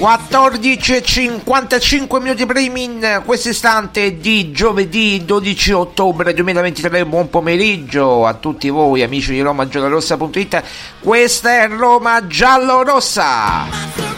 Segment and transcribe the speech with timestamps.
[0.00, 7.04] 14.55 minuti primi in questo istante di giovedì 12 ottobre 2023.
[7.04, 10.62] Buon pomeriggio a tutti voi, amici di Roma Giallorossa.it.
[11.00, 14.09] Questa è Roma Giallorossa.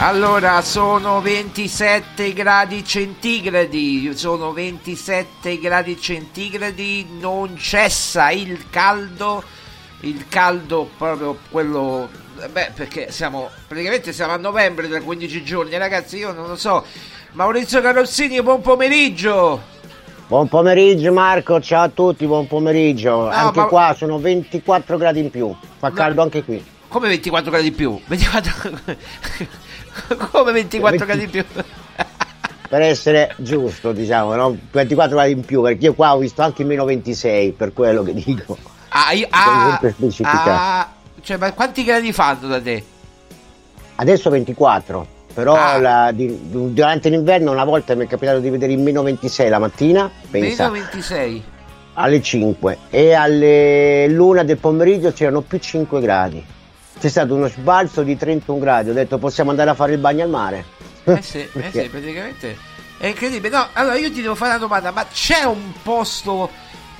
[0.00, 9.42] Allora, sono 27 gradi centigradi, sono 27 gradi centigradi, non cessa il caldo,
[10.02, 12.08] il caldo proprio quello,
[12.48, 16.84] beh perché siamo, praticamente siamo a novembre da 15 giorni, ragazzi io non lo so,
[17.32, 19.60] Maurizio Carrozzini, buon pomeriggio!
[20.28, 23.28] Buon pomeriggio Marco, ciao a tutti, buon pomeriggio.
[23.28, 26.64] anche ma- qua sono 24 gradi in più, fa caldo anche qui.
[26.86, 28.00] Come 24 gradi in più?
[28.06, 28.80] 24...
[30.30, 31.44] Come 24 gradi in più?
[32.68, 34.54] Per essere giusto, diciamo, no?
[34.72, 38.12] 24 gradi in più, perché io qua ho visto anche meno 26, per quello che
[38.12, 38.58] dico.
[38.90, 39.80] Ah, io- ah,
[40.20, 40.88] ah,
[41.22, 42.84] cioè, ma quanti gradi fanno da te?
[43.96, 45.78] Adesso 24, però Ah.
[45.78, 46.38] la- di-
[46.72, 50.68] durante l'inverno una volta mi è capitato di vedere in meno 26 la mattina, pensa,
[50.68, 51.42] Meno 26.
[51.94, 56.44] alle 5 e alle l'una del pomeriggio c'erano più 5 gradi.
[57.00, 60.24] C'è stato uno sbalzo di 31 gradi, ho detto possiamo andare a fare il bagno
[60.24, 60.64] al mare.
[61.04, 62.56] Eh sì, eh sì, praticamente
[62.98, 63.56] è incredibile.
[63.56, 66.50] No, allora io ti devo fare una domanda, ma c'è un posto...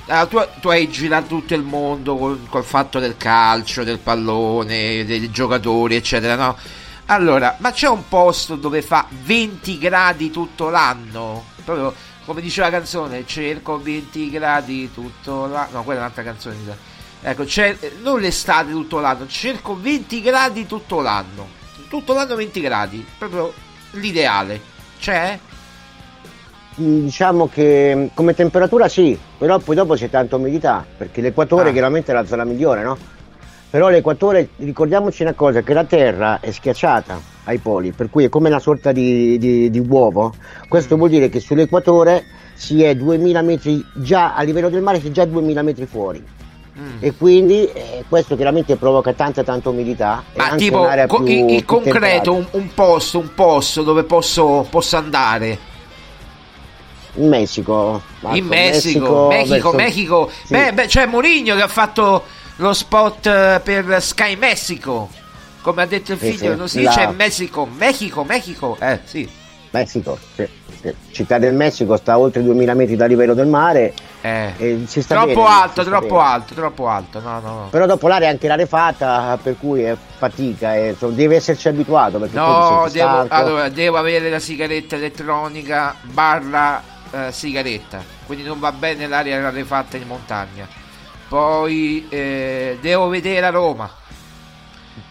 [0.07, 5.05] ah, tu, tu hai girato tutto il mondo col, col fatto del calcio, del pallone,
[5.05, 6.57] dei giocatori, eccetera, no?
[7.07, 11.43] Allora, ma c'è un posto dove fa 20 gradi tutto l'anno?
[11.65, 11.93] Proprio
[12.23, 15.69] come diceva la canzone, cerco 20 gradi tutto l'anno.
[15.71, 16.55] No, quella è un'altra canzone.
[17.21, 21.47] Ecco, c'è, non l'estate tutto l'anno, cerco 20 gradi tutto l'anno.
[21.89, 23.51] Tutto l'anno 20 gradi, proprio
[23.91, 24.61] l'ideale.
[24.99, 25.37] C'è?
[26.81, 31.69] Mm, Diciamo che mm, come temperatura sì, però poi dopo c'è tanta umidità, perché l'equatore
[31.69, 31.71] Ah.
[31.73, 32.97] chiaramente è la zona migliore, no?
[33.69, 38.29] Però l'equatore, ricordiamoci una cosa, che la Terra è schiacciata ai poli, per cui è
[38.29, 40.33] come una sorta di, di- di uovo.
[40.67, 42.23] Questo vuol dire che sull'equatore
[42.55, 46.23] si è 2000 metri già a livello del mare, si è già 2000 metri fuori.
[46.79, 46.97] Mm.
[46.99, 51.49] E quindi eh, questo chiaramente provoca tanta tanta umidità Ma anche tipo, co- più, in,
[51.49, 55.67] in più concreto, un, un posto, un posto dove posso, posso andare?
[57.15, 60.31] in Messico, Marco, in Messico, Messico, verso- Messico.
[60.45, 60.53] sì.
[60.53, 62.23] Beh, beh, c'è Mourinho che ha fatto
[62.57, 65.09] lo spot eh, per Sky Messico.
[65.61, 68.77] Come ha detto il figlio, sì, non si dice la- Messico, Mexico, Mexico.
[68.79, 69.29] Eh, sì.
[69.71, 70.47] Messico, sì,
[70.81, 70.93] sì.
[71.11, 73.93] Città del Messico sta a oltre 2000 metri dal livello del mare.
[74.21, 74.85] Eh.
[75.07, 76.27] Troppo bene, alto, troppo bene.
[76.27, 77.19] alto, troppo alto.
[77.19, 77.67] No, no, no.
[77.69, 82.17] Però dopo l'area è anche rarefatta, per cui è fatica, e, insomma, deve esserci abituato
[82.31, 86.81] No, devo, allora, devo avere la sigaretta elettronica barra
[87.11, 90.67] eh, sigaretta, quindi non va bene l'aria rarefatta in montagna.
[91.27, 93.89] Poi eh, devo vedere a Roma.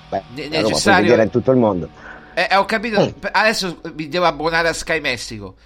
[0.09, 1.89] Beh, ne- Roma necessario- vedere in tutto il mondo.
[2.39, 3.13] Eh, ho capito, Eh.
[3.19, 5.57] p- adesso mi devo abbonare a Sky Messico.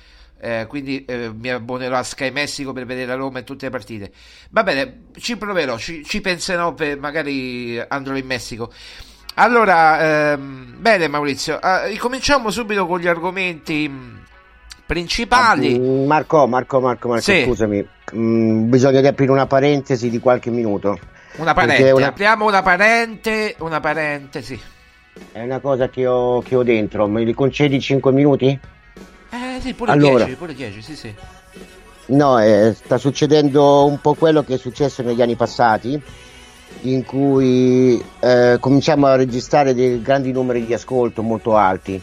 [0.45, 3.71] eh, quindi eh, mi abbonerò a Sky Messico per vedere la Roma e tutte le
[3.71, 4.11] partite.
[4.51, 8.73] Va bene, ci proverò, ci, ci penserò per magari andrò in Messico.
[9.35, 14.21] Allora, ehm, bene Maurizio, eh, ricominciamo subito con gli argomenti mh,
[14.87, 15.79] principali.
[15.79, 17.43] Mm, Marco, Marco, Marco, Marco, Sì.
[17.45, 17.87] scusami,
[18.17, 20.99] mm, bisogna di aprire una parentesi di qualche minuto.
[21.37, 24.61] Una perché parente, è una- apriamo una parente, una parentesi.
[25.33, 28.59] È una cosa che ho, che ho dentro, me li concedi 5 minuti?
[29.31, 30.25] Eh sì, pure Allora.
[30.25, 31.15] 10, pure 10, sì sì.
[32.07, 36.01] No, eh, sta succedendo un po' quello che è successo negli anni passati,
[36.83, 42.01] in cui eh, cominciamo a registrare dei grandi numeri di ascolto molto alti.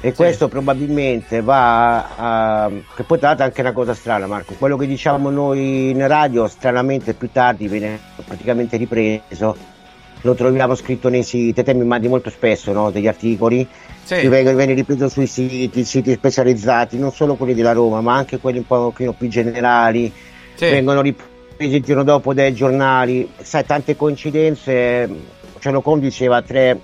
[0.00, 2.70] E questo probabilmente va a.
[2.94, 4.54] che poi tra l'altro è anche una cosa strana, Marco.
[4.58, 9.74] Quello che diciamo noi in radio, stranamente più tardi viene praticamente ripreso.
[10.22, 12.90] Lo troviamo scritto nei siti, te mi mandi molto spesso no?
[12.90, 13.66] degli articoli
[14.02, 14.16] Sì.
[14.16, 18.38] che vengono, viene ripreso sui siti, siti specializzati, non solo quelli della Roma, ma anche
[18.38, 20.12] quelli un pochino più generali,
[20.54, 20.64] Sì.
[20.66, 25.08] vengono ripresi il giorno dopo dai giornali, sai tante coincidenze,
[25.58, 26.80] Cianocom diceva tre,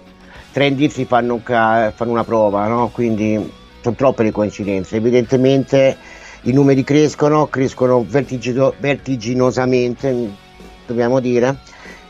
[0.52, 2.90] tre indizi fanno, un ca- fanno una prova, no?
[2.92, 5.96] quindi sono troppe le coincidenze, evidentemente
[6.42, 10.30] i numeri crescono, crescono vertigino- vertiginosamente,
[10.86, 11.56] dobbiamo dire,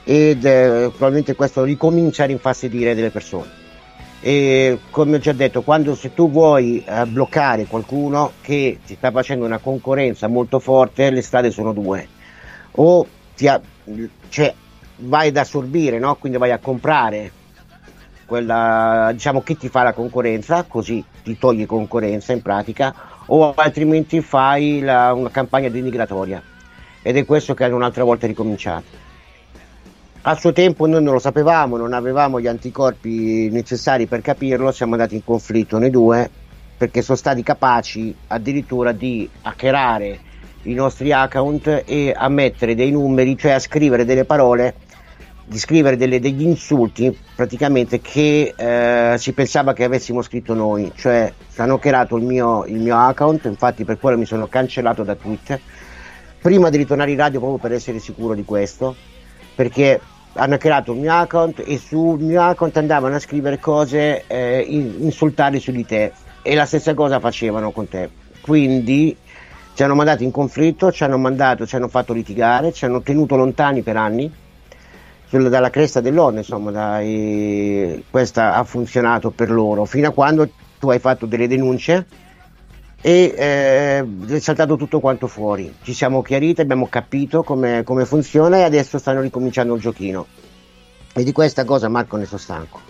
[0.05, 3.61] ed eh, probabilmente questo ricomincia a rinfastidire delle persone.
[4.21, 9.11] E come ho già detto, quando se tu vuoi eh, bloccare qualcuno che ti sta
[9.11, 12.07] facendo una concorrenza molto forte, le strade sono due.
[12.73, 13.61] O ti ha-
[14.29, 14.55] cioè,
[14.97, 16.15] vai ad assorbire, no?
[16.17, 17.33] quindi vai a comprare
[18.25, 22.95] quella, diciamo, chi ti fa la concorrenza, così ti togli concorrenza in pratica,
[23.27, 26.43] o altrimenti fai la- una campagna denigratoria.
[27.03, 29.11] Ed è questo che hanno un'altra volta ricominciato.
[30.25, 34.93] A suo tempo noi non lo sapevamo, non avevamo gli anticorpi necessari per capirlo, siamo
[34.93, 36.31] andati in conflitto noi due
[36.76, 40.21] perché sono stati capaci addirittura di hackerare
[40.62, 44.76] i nostri account e a mettere dei numeri, cioè a scrivere delle parole,
[45.45, 51.33] di scrivere delle- degli insulti praticamente che eh, si pensava che avessimo scritto noi, cioè
[51.57, 55.61] hanno hackerato il mio, il mio account, infatti per quello mi sono cancellato da Twitter,
[56.41, 58.95] prima di ritornare in radio proprio per essere sicuro di questo,
[59.55, 60.00] perché
[60.35, 64.97] hanno creato il mio account e sul mio account andavano a scrivere cose eh, in-
[65.01, 66.12] insultari su di te
[66.43, 68.11] e la stessa cosa facevano con te.
[68.41, 69.17] Quindi
[69.75, 73.37] ci hanno mandato in conflitto, ci hanno mandato, ci hanno fatto litigare, ci hanno tenuto
[73.37, 74.31] lontani per anni.
[75.31, 80.49] dalla cresta dell'onda, insomma, dai, questa ha funzionato per loro, fino a quando
[80.79, 82.07] tu hai fatto delle denunce
[83.05, 85.75] e eh, è saltato tutto quanto fuori.
[85.83, 90.27] Ci siamo chiariti, abbiamo capito come, come funziona e adesso stanno ricominciando il giochino.
[91.13, 92.81] E di questa cosa Marco ne sono stanco.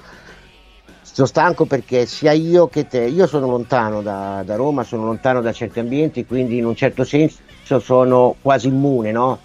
[1.00, 5.40] Sono stanco perché sia io che te, io sono lontano da, da Roma, sono lontano
[5.40, 9.38] da certi ambienti, quindi in un certo senso sono quasi immune, no?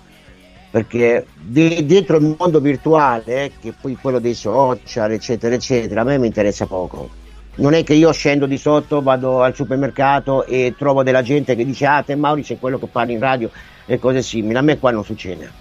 [0.70, 6.18] Perché di- dietro il mondo virtuale, che poi quello dei social, eccetera, eccetera, a me
[6.18, 7.27] mi interessa poco.
[7.58, 11.66] Non è che io scendo di sotto, vado al supermercato e trovo della gente che
[11.66, 13.50] dice ah te Mauri c'è quello che parla in radio
[13.88, 15.52] e cose simili, a me qua non succede.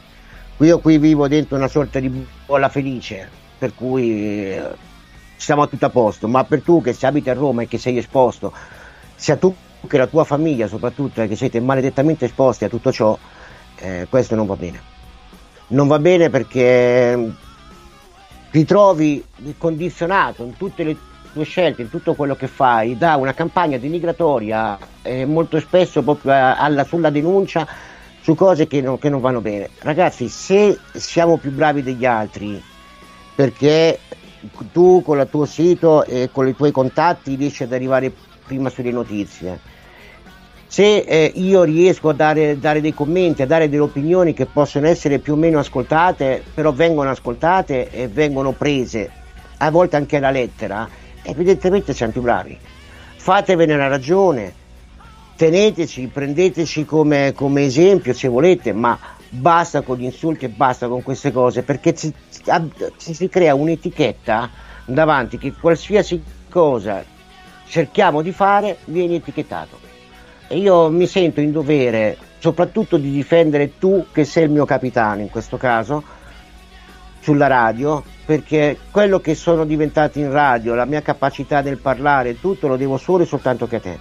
[0.58, 4.62] Io qui vivo dentro una sorta di bolla felice, per cui eh,
[5.36, 8.52] siamo tutto a posto, ma per tu che abiti a Roma e che sei esposto,
[9.14, 9.54] sia tu
[9.86, 13.16] che la tua famiglia soprattutto, che siete maledettamente esposti a tutto ciò,
[13.76, 14.80] eh, questo non va bene.
[15.68, 17.32] Non va bene perché
[18.50, 19.24] ti trovi
[19.56, 20.96] condizionato in tutte le
[21.36, 26.32] tue scelte, in tutto quello che fai, da una campagna denigratoria e molto spesso proprio
[26.32, 27.68] a- alla- sulla denuncia
[28.22, 29.68] su cose che non, che non vanno bene.
[29.80, 32.60] Ragazzi, se siamo più bravi degli altri,
[33.34, 33.98] perché
[34.72, 38.10] tu con il tuo sito e con i tuoi contatti riesci ad arrivare
[38.46, 39.60] prima sulle notizie.
[40.66, 44.86] Se eh, io riesco a dare, dare dei commenti, a dare delle opinioni che possono
[44.86, 49.10] essere più o meno ascoltate, però vengono ascoltate e vengono prese,
[49.58, 50.88] a volte anche alla lettera,
[51.26, 52.58] evidentemente siamo più bravi.
[53.16, 54.52] Fatevene la ragione,
[55.36, 61.02] teneteci, prendeteci come, come esempio se volete, ma basta con gli insulti e basta con
[61.02, 62.12] queste cose perché ci,
[62.96, 64.50] ci si crea un'etichetta
[64.86, 67.04] davanti che qualsiasi cosa
[67.66, 69.78] cerchiamo di fare viene etichettato.
[70.48, 75.20] E io mi sento in dovere soprattutto di difendere tu che sei il mio capitano
[75.20, 76.02] in questo caso
[77.20, 82.66] sulla radio perché quello che sono diventato in radio, la mia capacità nel parlare, tutto
[82.66, 83.98] lo devo solo e soltanto che a te.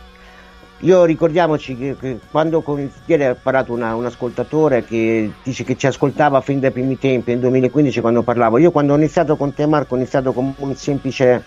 [0.80, 5.78] Io ricordiamoci che, che quando con ieri ha parlato una- un ascoltatore che dice che
[5.78, 9.54] ci ascoltava fin dai primi tempi, nel 2015 quando parlavo, io quando ho iniziato con
[9.54, 11.44] te Marco ho iniziato come un semplice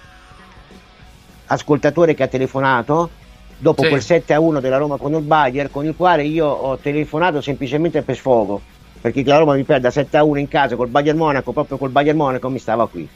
[1.47, 3.11] ascoltatore che ha telefonato
[3.59, 3.89] dopo Sì.
[3.89, 7.41] quel 7 a 1 della Roma con il Bayern con il quale io ho telefonato
[7.41, 8.61] semplicemente per sfogo
[9.01, 11.91] perché la Roma mi perde 7 a 1 in casa col Bayern Monaco proprio col
[11.91, 13.09] Bayern Monaco mi stava qui.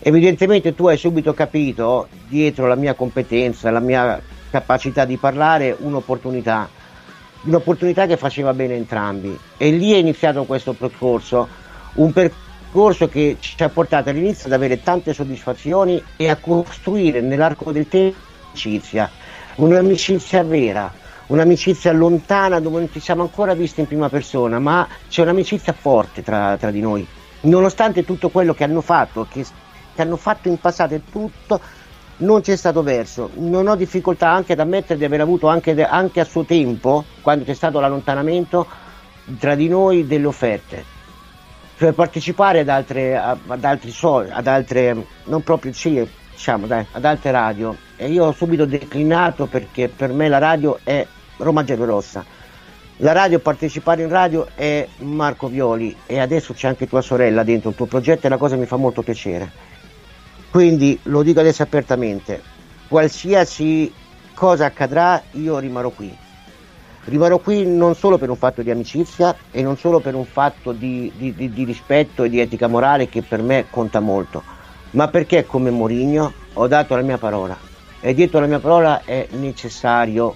[0.00, 4.20] Evidentemente tu hai subito capito dietro la mia competenza la mia
[4.50, 6.68] capacità di parlare un'opportunità
[7.42, 9.38] un'opportunità che faceva bene entrambi.
[9.56, 11.46] E lì è iniziato questo percorso
[11.94, 17.70] un percorso che ci ha portato all'inizio ad avere tante soddisfazioni e a costruire nell'arco
[17.70, 19.10] del tempo un'amicizia
[19.56, 20.92] un'amicizia vera
[21.26, 26.22] un'amicizia lontana dove non ci siamo ancora visti in prima persona ma c'è un'amicizia forte
[26.22, 27.06] tra, tra di noi
[27.42, 29.44] nonostante tutto quello che hanno fatto che,
[29.94, 31.60] che hanno fatto in passato e tutto
[32.16, 33.30] non c'è stato verso.
[33.34, 37.44] Non ho difficoltà anche ad ammettere di aver avuto anche, anche a suo tempo, quando
[37.44, 38.66] c'è stato l'allontanamento,
[39.38, 40.92] tra di noi delle offerte.
[41.76, 47.04] Cioè partecipare ad altre, ad altri so- ad altre, non proprio sì, diciamo dai, ad
[47.04, 47.76] altre radio.
[47.96, 51.04] E io ho subito declinato perché per me la radio è
[51.38, 52.24] Roma Giallorossa.
[52.98, 57.70] La radio, partecipare in radio è Marco Violi e adesso c'è anche tua sorella dentro
[57.70, 59.50] il tuo progetto e la cosa mi fa molto piacere.
[60.50, 62.40] Quindi lo dico adesso apertamente,
[62.86, 63.92] qualsiasi
[64.34, 66.16] cosa accadrà io rimarrò qui.
[67.06, 70.70] Rimarrò qui non solo per un fatto di amicizia e non solo per un fatto
[70.70, 74.42] di, di- di- di rispetto e di etica morale che per me conta molto,
[74.92, 77.58] ma perché come Mourinho ho dato la mia parola
[78.00, 80.34] e dietro la mia parola è necessario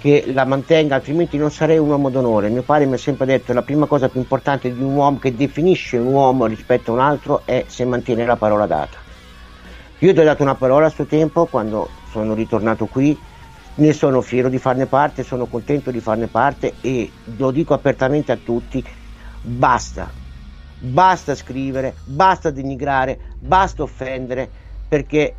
[0.00, 2.48] che la mantenga, altrimenti non sarei un uomo d'onore.
[2.48, 5.18] Mio padre mi ha sempre detto che la prima cosa più importante di un uomo
[5.18, 8.96] che definisce un uomo rispetto a un altro è se mantiene la parola data.
[9.98, 13.16] Io ti ho dato una parola a suo tempo quando sono ritornato qui,
[13.74, 18.32] ne sono fiero di farne parte, sono contento di farne parte e lo dico apertamente
[18.32, 18.82] a tutti,
[19.42, 20.10] basta,
[20.78, 24.48] basta scrivere, basta denigrare, basta offendere,
[24.88, 25.34] perché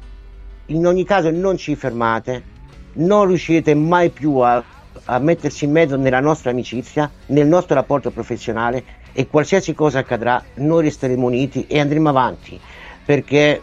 [0.68, 2.51] in ogni caso non ci fermate,
[2.94, 4.64] non riuscirete mai più a,
[5.06, 8.84] a mettersi in mezzo nella nostra amicizia, nel nostro rapporto professionale
[9.14, 12.60] e qualsiasi cosa accadrà noi resteremo uniti e andremo avanti,
[13.06, 13.62] perché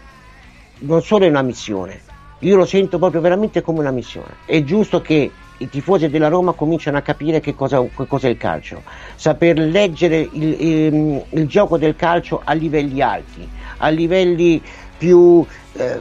[0.81, 2.01] non solo è una missione,
[2.41, 4.37] io lo sento proprio veramente come una missione.
[4.45, 5.31] È giusto che
[5.61, 8.83] i tifosi della Roma cominciano a capire che cosa, che cos'è il calcio,
[9.17, 14.63] saper leggere il, il- il gioco del calcio a livelli alti, a livelli
[14.97, 16.01] più eh,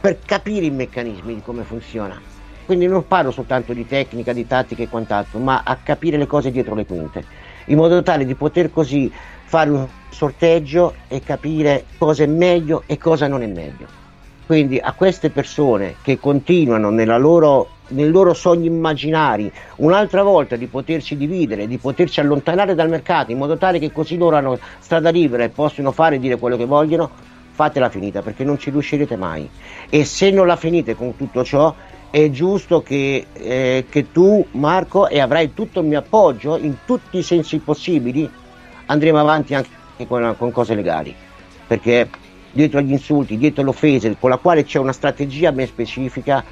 [0.00, 2.18] per capire i meccanismi di come funziona.
[2.64, 6.50] Quindi non parlo soltanto di tecnica, di tattica e quant'altro, ma a capire le cose
[6.50, 7.24] dietro le quinte,
[7.66, 9.12] in modo tale di poter così
[9.44, 14.02] fare un sorteggio e capire cosa è meglio e cosa non è meglio.
[14.46, 21.16] Quindi a queste persone che continuano loro, nei loro sogni immaginari un'altra volta di potersi
[21.16, 25.44] dividere, di potersi allontanare dal mercato in modo tale che così loro hanno strada libera
[25.44, 27.10] e possono fare e dire quello che vogliono,
[27.52, 29.48] fatela finita perché non ci riuscirete mai.
[29.88, 31.74] E se non la finite con tutto ciò,
[32.14, 37.18] è giusto che, eh, che tu, Marco, e avrai tutto il mio appoggio in tutti
[37.18, 38.30] i sensi possibili,
[38.86, 41.12] andremo avanti anche con, con cose legali.
[41.66, 42.08] Perché
[42.52, 46.44] dietro agli insulti, dietro le offese, con la quale c'è una strategia ben specifica,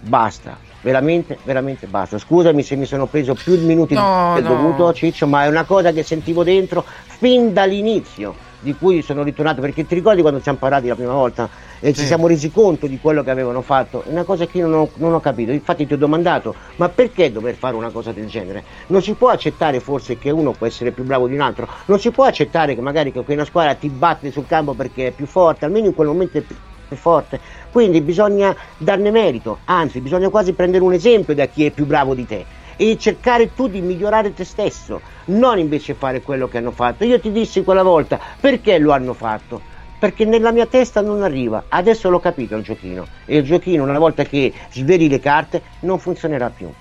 [0.00, 0.58] basta.
[0.80, 2.18] Veramente, veramente basta.
[2.18, 4.48] Scusami se mi sono preso più minuti No, del no.
[4.48, 9.60] dovuto, Ciccio, ma è una cosa che sentivo dentro fin dall'inizio, di cui sono ritornato,
[9.60, 11.48] perché ti ricordi quando ci siamo parlati la prima volta
[11.80, 12.06] e ci Sì.
[12.06, 14.04] siamo resi conto di quello che avevano fatto?
[14.04, 15.52] È una cosa che io non ho, non ho capito.
[15.52, 18.64] Infatti ti ho domandato, ma perché dover fare una cosa del genere?
[18.88, 21.68] Non si può accettare forse che uno può essere più bravo di un altro?
[21.86, 25.12] Non si può accettare che magari che una squadra ti batte sul campo perché è
[25.12, 26.56] più forte, almeno in quel momento è più
[26.88, 27.38] più forte.
[27.70, 32.14] Quindi bisogna darne merito, anzi bisogna quasi prendere un esempio da chi è più bravo
[32.14, 32.46] di te
[32.78, 37.04] e cercare tu di migliorare te stesso, non invece fare quello che hanno fatto.
[37.04, 39.60] Io ti dissi quella volta perché lo hanno fatto.
[39.98, 43.98] Perché nella mia testa non arriva, adesso l'ho capito il giochino e il giochino una
[43.98, 46.72] volta che sveli le carte non funzionerà più.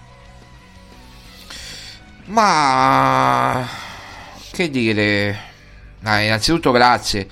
[2.26, 3.68] Ma
[4.52, 5.36] che dire?
[6.04, 7.28] Ah, innanzitutto grazie.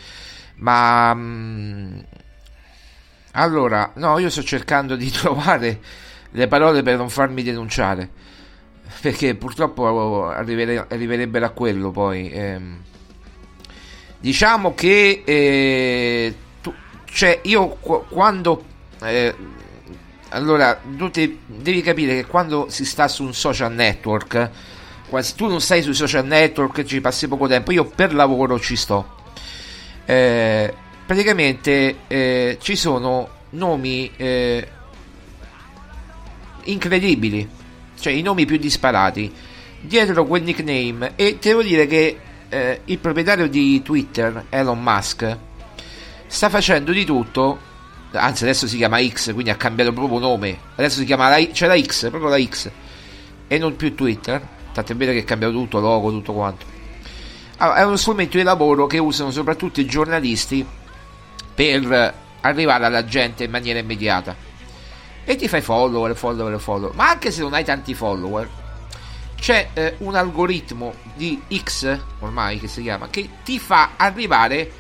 [0.56, 2.00] Ma mm,
[3.34, 5.80] allora, no, io sto cercando di trovare
[6.32, 8.10] le parole per non farmi denunciare.
[9.06, 12.28] Perché purtroppo arrivere- arriverebbero a quello poi.
[12.32, 12.78] ehm.
[14.20, 16.74] Diciamo che eh, tu-
[17.06, 18.64] cioè io qu- quando
[19.04, 19.36] eh,
[20.30, 24.50] allora tu te- devi capire che quando si sta su un social network
[25.08, 28.76] quasi tu non stai sui social network ci passi poco tempo io per lavoro ci
[28.76, 29.14] sto
[30.06, 30.74] Eh,
[31.06, 34.68] praticamente eh, ci sono nomi eh,
[36.64, 37.48] incredibili
[38.06, 39.34] cioè i nomi più disparati
[39.82, 45.38] dietro quel nickname e devo dire che eh, il proprietario di Twitter Elon Musk
[46.28, 47.58] sta facendo di tutto
[48.12, 50.56] anzi adesso si chiama X quindi ha cambiato proprio nome.
[50.76, 52.70] Adesso si chiama la, c'è la X proprio la X
[53.48, 54.48] e non più Twitter.
[54.72, 56.66] Tanto è vero che è cambiato tutto logo tutto quanto.
[57.58, 60.64] Allora, è uno strumento di lavoro che usano soprattutto i giornalisti
[61.56, 64.45] per arrivare alla gente in maniera immediata
[65.26, 66.96] e ti fai follower, follower, follower.
[66.96, 68.48] Ma anche se non hai tanti follower
[69.36, 74.72] c'è eh, un algoritmo di X ormai che si chiama che ti fa arrivare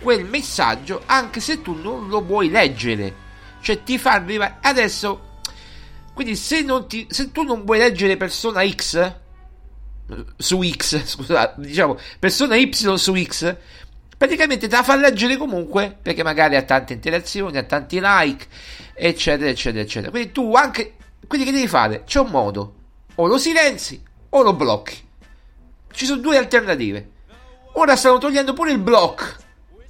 [0.00, 3.28] quel messaggio anche se tu non lo vuoi leggere.
[3.60, 5.28] Cioè ti fa arrivare adesso
[6.14, 9.14] quindi se, ti, se tu non vuoi leggere persona X eh,
[10.36, 13.56] su X scusate diciamo persona Y su X
[14.20, 18.46] praticamente te la fa leggere comunque perché magari ha tante interazioni ha tanti like
[18.92, 20.10] eccetera eccetera eccetera.
[20.10, 22.04] Quindi tu anche quindi che devi fare?
[22.04, 22.74] C'è un modo.
[23.14, 25.08] O lo silenzi o lo blocchi.
[25.90, 27.10] Ci sono due alternative.
[27.74, 29.36] Ora stanno togliendo pure il block.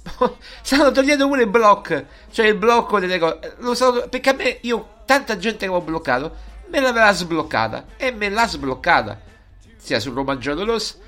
[0.61, 2.05] Stanno togliendo pure il block.
[2.31, 3.39] Cioè il blocco delle cose
[3.73, 6.35] stanno- perché a me io tanta gente che ho bloccato
[6.67, 7.85] me l'aveva sbloccata.
[7.97, 9.19] E me l'ha sbloccata.
[9.75, 10.99] Sia sul Roma Giallorosso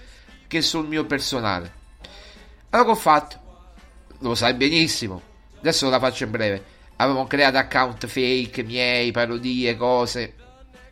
[0.46, 1.82] che sul mio personale
[2.74, 3.42] allora che ho fatto?
[4.20, 5.22] Lo sai benissimo.
[5.60, 6.64] Adesso la faccio in breve.
[6.96, 10.34] Avevamo creato account fake miei parodie cose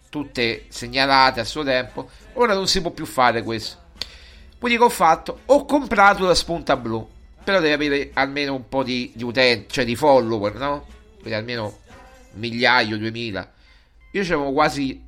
[0.10, 2.10] tutte segnalate a suo tempo.
[2.34, 3.78] Ora non si può più fare questo.
[4.60, 5.40] Quindi che ho fatto?
[5.48, 7.08] Ho comprato la spunta blu.
[7.44, 10.86] Però devi avere almeno un po' di, di utenti cioè di follower no?
[11.16, 11.80] Quindi almeno
[12.34, 13.52] migliaio duemila.
[14.12, 15.04] Io c'avevo quasi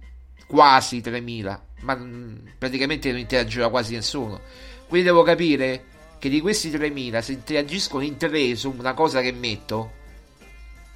[0.47, 4.41] quasi 3000 ma mm, praticamente non interagiva quasi nessuno.
[4.87, 5.91] Quindi devo capire
[6.23, 9.91] che di questi 3000 se interagiscono in tre su una cosa che metto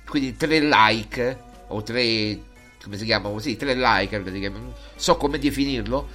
[0.07, 1.37] quindi 3 like
[1.67, 2.39] o 3
[2.81, 6.07] come si chiama così 3 like non so come definirlo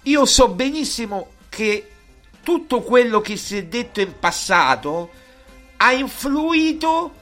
[0.02, 1.90] io so benissimo che
[2.42, 5.10] tutto quello che si è detto in passato
[5.78, 7.14] ha influito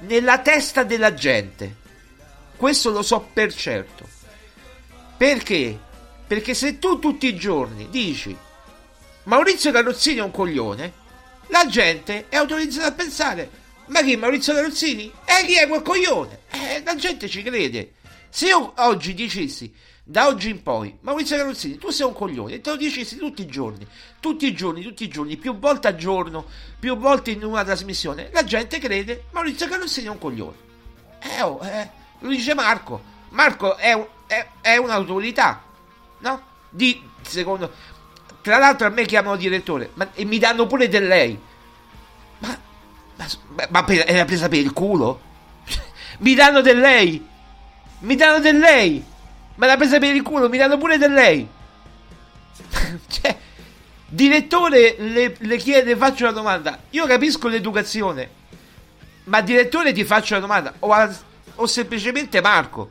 [0.00, 1.76] nella testa della gente.
[2.56, 4.08] Questo lo so per certo.
[5.16, 5.78] Perché?
[6.26, 8.36] Perché se tu tutti i giorni dici
[9.24, 10.92] Maurizio Carrozzini è un coglione,
[11.48, 15.12] la gente è autorizzata a pensare ma chi Maurizio Carrozzini?
[15.24, 16.40] E chi è quel coglione?
[16.50, 17.92] Eh, la gente ci crede.
[18.30, 19.72] Se io oggi dicessi
[20.04, 23.42] da oggi in poi, Maurizio Carrozzini, tu sei un coglione, e te lo dicessi tutti
[23.42, 23.86] i giorni,
[24.18, 26.44] tutti i giorni, tutti i giorni, più volte al giorno,
[26.78, 30.56] più volte in una trasmissione, la gente crede Maurizio Carrozzini è un coglione.
[31.20, 31.88] Eh, oh, eh,
[32.18, 33.10] lo dice Marco.
[33.30, 35.62] Marco è, è, è un'autorità,
[36.18, 36.42] no?
[36.68, 37.90] Di, secondo...
[38.42, 41.38] Tra l'altro a me chiamano direttore, ma, e mi danno pure del lei.
[42.38, 42.58] Ma,
[43.14, 43.26] ma,
[43.68, 45.20] ma per- è presa per il culo?
[46.18, 47.24] mi danno del lei.
[48.00, 49.10] Mi danno del lei.
[49.56, 51.46] Me l'ha presa per il culo, mi danno pure del lei.
[53.08, 53.36] cioè,
[54.08, 56.78] direttore le, le chiede, faccio una domanda.
[56.90, 58.28] Io capisco l'educazione,
[59.24, 60.74] ma direttore ti faccio una domanda.
[60.80, 61.14] O, a-
[61.56, 62.88] o semplicemente Marco.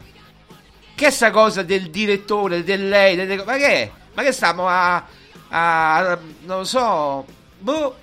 [0.93, 3.91] Che è sta cosa del direttore, del lei, delle- ma che è?
[4.13, 5.04] Ma che stiamo a,
[5.50, 7.26] a- non lo so,
[7.58, 7.95] boh.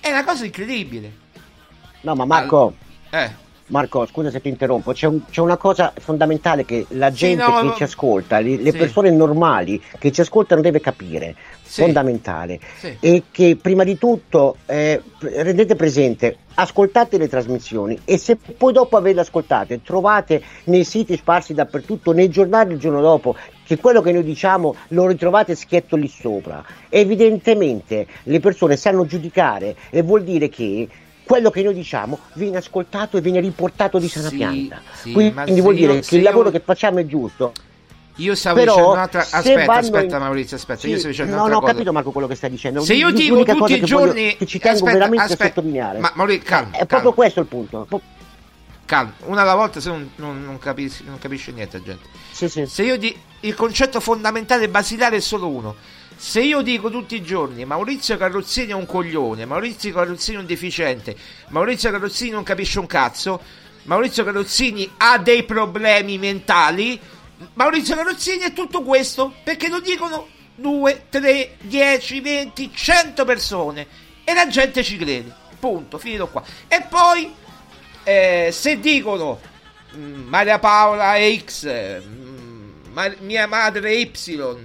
[0.00, 1.12] È una cosa incredibile.
[2.02, 2.74] No, ma Marco,
[3.10, 3.42] Eh.
[3.68, 7.56] Marco, scusa se ti interrompo, c'è, un- c'è una cosa fondamentale che la gente no,
[7.60, 7.74] che no.
[7.74, 8.76] ci ascolta, le, le Sì.
[8.76, 11.80] persone normali che ci ascoltano deve capire, Sì.
[11.80, 12.94] fondamentale, Sì.
[13.00, 18.98] e che prima di tutto eh, rendete presente, ascoltate le trasmissioni e se poi dopo
[18.98, 24.12] averle ascoltate trovate nei siti sparsi dappertutto, nei giornali il giorno dopo, che quello che
[24.12, 30.50] noi diciamo lo ritrovate schietto lì sopra, evidentemente le persone sanno giudicare e vuol dire
[30.50, 30.86] che
[31.24, 34.80] quello che noi diciamo viene ascoltato e viene riportato di sana Sì, pianta.
[34.92, 37.52] sì, Quindi vuol dire io- che il io- lavoro che facciamo è giusto.
[38.18, 39.20] Io stavo Però, dicendo un'altra.
[39.28, 40.80] Aspetta, aspetta, in- Maurizio, aspetta.
[40.80, 41.72] Sì, io stavo dicendo non un'altra ho cosa.
[41.72, 42.80] capito Marco quello che stai dicendo.
[42.82, 44.36] Se io dico tutti i che voglio- giorni.
[44.36, 45.44] che ci tengo aspetta, veramente aspetta.
[45.44, 45.98] a sottolineare.
[45.98, 46.68] Ma Maurizio, calma.
[46.68, 47.88] è calma, proprio questo il punto.
[48.84, 49.12] Calma.
[49.24, 52.06] Una alla volta, se non, non, non capisci, non capisce niente, gente.
[52.30, 52.66] Sì, sì.
[52.66, 55.74] Se io di, il concetto fondamentale basilare è solo uno.
[56.16, 60.46] Se io dico tutti i giorni Maurizio Carrozzini è un coglione, Maurizio Carrozzini è un
[60.46, 61.16] deficiente,
[61.48, 63.40] Maurizio Carrozzini non capisce un cazzo,
[63.84, 66.98] Maurizio Carrozzini ha dei problemi mentali,
[67.54, 73.86] Maurizio Carrozzini è tutto questo perché lo dicono 2, 3, 10, 20, 100 persone
[74.24, 75.42] e la gente ci crede.
[75.58, 76.42] Punto, finito qua.
[76.68, 77.34] E poi
[78.04, 79.40] eh, se dicono
[79.96, 81.66] mm, Maria Paola X,
[82.02, 84.10] mm, ma- mia madre Y,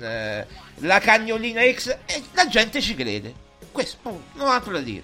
[0.01, 0.45] eh,
[0.79, 3.33] la cagnolina X, e la gente ci crede.
[3.71, 5.03] Questo, punto, non ho altro da dire.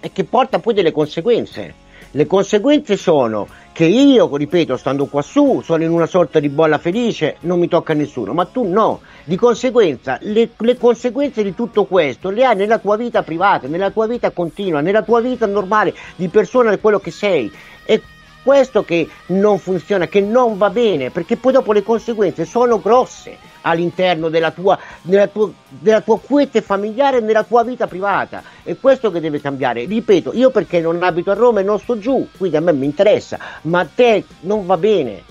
[0.00, 1.80] e che porta poi delle conseguenze.
[2.14, 6.76] Le conseguenze sono che io, ripeto, stando qua su, sono in una sorta di bolla
[6.76, 9.00] felice, non mi tocca nessuno, ma tu no.
[9.24, 13.90] Di conseguenza, le, le conseguenze di tutto questo le hai nella tua vita privata, nella
[13.90, 17.50] tua vita continua, nella tua vita normale di persona di quello che sei.
[17.84, 18.02] E
[18.42, 23.36] questo che non funziona, che non va bene, perché poi dopo le conseguenze sono grosse
[23.62, 28.42] all'interno della tua, della tua, della tua quiete familiare e nella tua vita privata.
[28.62, 29.84] È questo che deve cambiare.
[29.84, 32.86] Ripeto, io perché non abito a Roma e non sto giù, quindi a me mi
[32.86, 35.30] interessa, ma a te non va bene.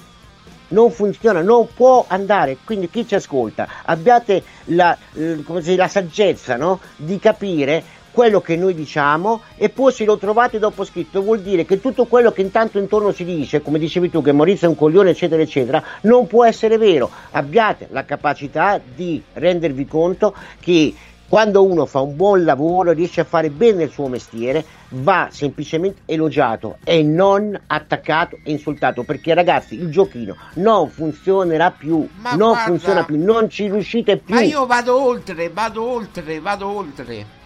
[0.69, 2.57] Non funziona, non può andare.
[2.63, 5.43] Quindi chi ci ascolta, abbiate la, eh,
[5.75, 6.79] la saggezza no?
[6.95, 11.65] di capire quello che noi diciamo e poi se lo trovate dopo scritto vuol dire
[11.65, 14.75] che tutto quello che intanto intorno si dice, come dicevi tu, che Maurizio è un
[14.75, 17.09] coglione, eccetera, eccetera, non può essere vero.
[17.31, 20.93] Abbiate la capacità di rendervi conto che
[21.31, 26.01] quando uno fa un buon lavoro, riesce a fare bene il suo mestiere, va semplicemente
[26.03, 29.03] elogiato e non attaccato e insultato.
[29.03, 34.17] Perché ragazzi, il giochino non funzionerà più, Ma non guarda- funziona più, non ci riuscite
[34.17, 34.35] più.
[34.35, 37.39] Ma io vado oltre, vado oltre, vado oltre.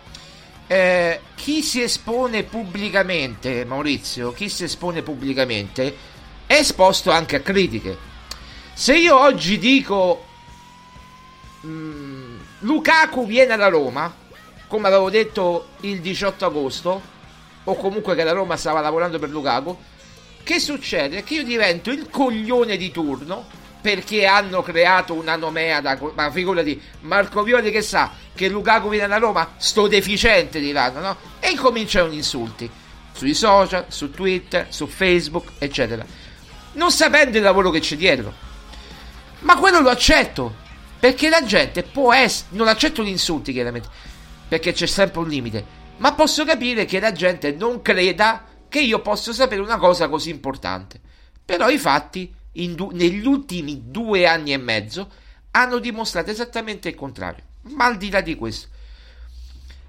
[0.68, 5.96] Eh, chi si espone pubblicamente, Maurizio, chi si espone pubblicamente
[6.48, 7.98] è esposto anche a critiche.
[8.74, 10.26] Se io oggi dico
[11.66, 14.14] mm, Lukaku viene alla Roma,
[14.68, 17.02] come avevo detto il 18 agosto,
[17.64, 19.78] o comunque che la Roma stava lavorando per Lukaku,
[20.44, 21.24] che succede?
[21.24, 23.46] Che io divento il coglione di turno
[23.82, 29.06] perché hanno creato una nomea da ma figurati Marco Violi che sa che Lukaku viene
[29.06, 31.18] alla Roma sto deficiente diranno no?
[31.40, 32.70] e incominciano gli insulti
[33.14, 36.06] sui social, su Twitter, su Facebook eccetera
[36.74, 38.34] non sapendo il lavoro che c'è dietro
[39.40, 40.64] ma quello lo accetto
[41.00, 43.88] perché la gente può essere non accetto gli insulti chiaramente
[44.48, 45.66] perché c'è sempre un limite
[45.98, 50.30] ma posso capire che la gente non creda che io possa sapere una cosa così
[50.30, 51.00] importante
[51.46, 55.10] però i fatti du- negli ultimi due anni e mezzo
[55.52, 57.44] hanno dimostrato esattamente il contrario.
[57.74, 58.68] Ma al di là di questo,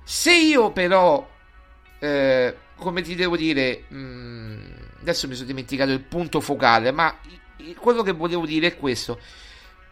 [0.03, 1.29] se io però,
[1.99, 4.57] eh, come ti devo dire, mh,
[5.01, 7.15] adesso mi sono dimenticato il punto focale, ma
[7.79, 9.19] quello che volevo dire è questo.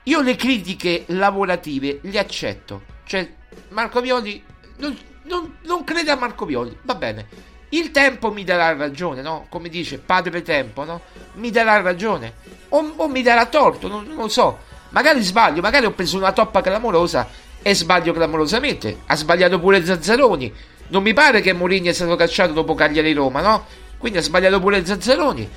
[0.05, 2.83] Io le critiche lavorative le accetto.
[3.05, 3.33] Cioè,
[3.71, 4.43] Marco Violi,
[4.79, 7.27] non, non, non crede a Marco Violi, va bene.
[7.71, 9.47] Il tempo mi darà ragione, no?
[9.49, 11.01] Come dice padre tempo, no?
[11.35, 12.35] Mi darà ragione.
[12.69, 14.59] O, o mi darà torto, non, non lo so.
[14.91, 17.29] Magari sbaglio, magari ho preso una toppa clamorosa
[17.67, 18.99] e sbaglio clamorosamente.
[19.07, 20.53] Ha sbagliato pure Zazzaroni.
[20.89, 23.65] Non mi pare che Mourinho è stato cacciato dopo Cagliari Roma, no?
[23.97, 25.49] Quindi ha sbagliato pure Zazzaroni.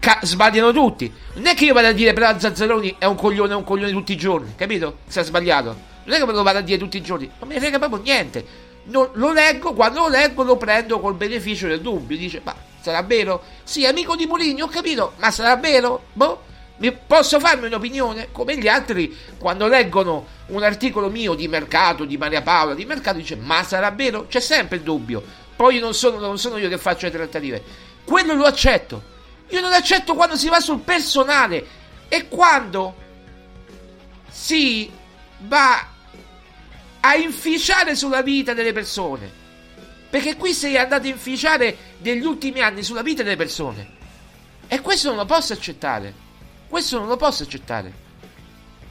[0.00, 1.10] Ca- sbagliano tutti.
[1.34, 3.92] Non è che io vado a dire però Zazzaroni è un coglione, è un coglione
[3.92, 4.98] tutti i giorni, capito?
[5.06, 5.76] Se ha sbagliato.
[6.02, 7.30] Non è che me lo vado a dire tutti i giorni.
[7.38, 8.44] Non ne frega proprio niente.
[8.86, 12.16] Non- lo leggo, quando lo leggo lo prendo col beneficio del dubbio.
[12.16, 13.40] Dice, ma sarà vero?
[13.62, 16.06] Sì, amico di Mourinho, ho capito, ma sarà vero?
[16.12, 16.50] Boh.
[16.90, 18.32] Posso farmi un'opinione?
[18.32, 23.18] Come gli altri, quando leggono un articolo mio di mercato, di Maria Paola, di mercato,
[23.18, 24.26] dice, ma sarà vero?
[24.26, 25.22] C'è sempre il dubbio.
[25.54, 27.62] Poi non sono, non sono io che faccio le trattative.
[28.04, 29.10] Quello lo accetto.
[29.50, 31.64] Io non accetto quando si va sul personale
[32.08, 32.96] e quando
[34.28, 34.90] si
[35.40, 35.88] va
[37.00, 39.30] a inficiare sulla vita delle persone.
[40.10, 44.00] Perché qui sei andato a inficiare negli ultimi anni sulla vita delle persone.
[44.66, 46.30] E questo non lo posso accettare.
[46.72, 47.92] Questo non lo posso accettare.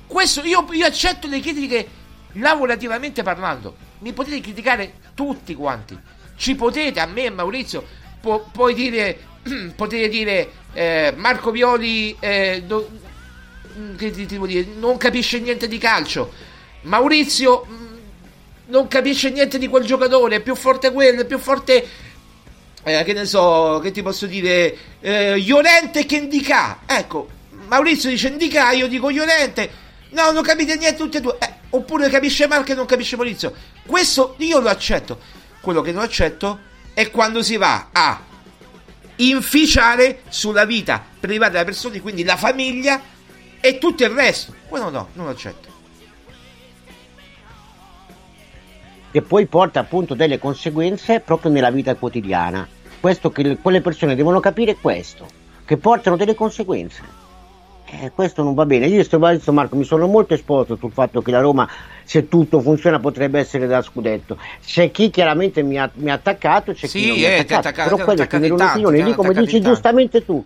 [0.06, 1.88] Questo io, io accetto le critiche
[2.34, 3.76] lavorativamente parlando.
[4.02, 5.98] Mi potete criticare tutti quanti.
[6.36, 7.84] Ci potete, a me e Maurizio,
[8.22, 9.17] pu- puoi dire,
[9.76, 12.88] potete dire eh, Marco Violi eh, do-
[13.76, 16.32] mm, che ti devo dire, non capisce niente di calcio.
[16.82, 17.98] Maurizio mm,
[18.67, 21.88] non capisce niente di quel giocatore, è più forte quello, è più forte
[22.84, 26.82] eh, che ne so, che ti posso dire, eh, Llorente che Indica.
[26.86, 27.39] Ecco,
[27.71, 29.69] Maurizio dice Indica, io dico Llorente.
[30.10, 31.38] No, non capite niente tutti e due.
[31.39, 33.53] Eh, oppure capisce Marco e non capisce Maurizio.
[33.86, 35.17] Questo io lo accetto.
[35.62, 36.60] Quello che non accetto
[36.93, 38.21] è quando si va a
[39.15, 43.01] inficiare sulla vita privata delle persone, quindi la famiglia
[43.62, 44.53] e tutto il resto.
[44.67, 45.69] Quello no, non lo accetto.
[49.12, 52.65] che poi porta appunto delle conseguenze proprio nella vita quotidiana.
[52.97, 55.27] Questo che le- quelle persone devono capire è questo,
[55.65, 57.20] che portano delle conseguenze.
[57.93, 58.88] Eh, questo non va bene.
[58.88, 61.67] Io sto adesso, Marco, mi sono molto esposto sul fatto che la Roma,
[62.04, 64.38] se tutto funziona, potrebbe essere da scudetto.
[64.63, 67.34] C'è chi chiaramente mi ha, mi ha attaccato, c'è Sì, chi non mi ha eh,
[67.39, 67.67] attaccato.
[67.67, 69.62] attaccato- Però quello è un'opinione, lì come dici tanti.
[69.62, 70.43] giustamente tu.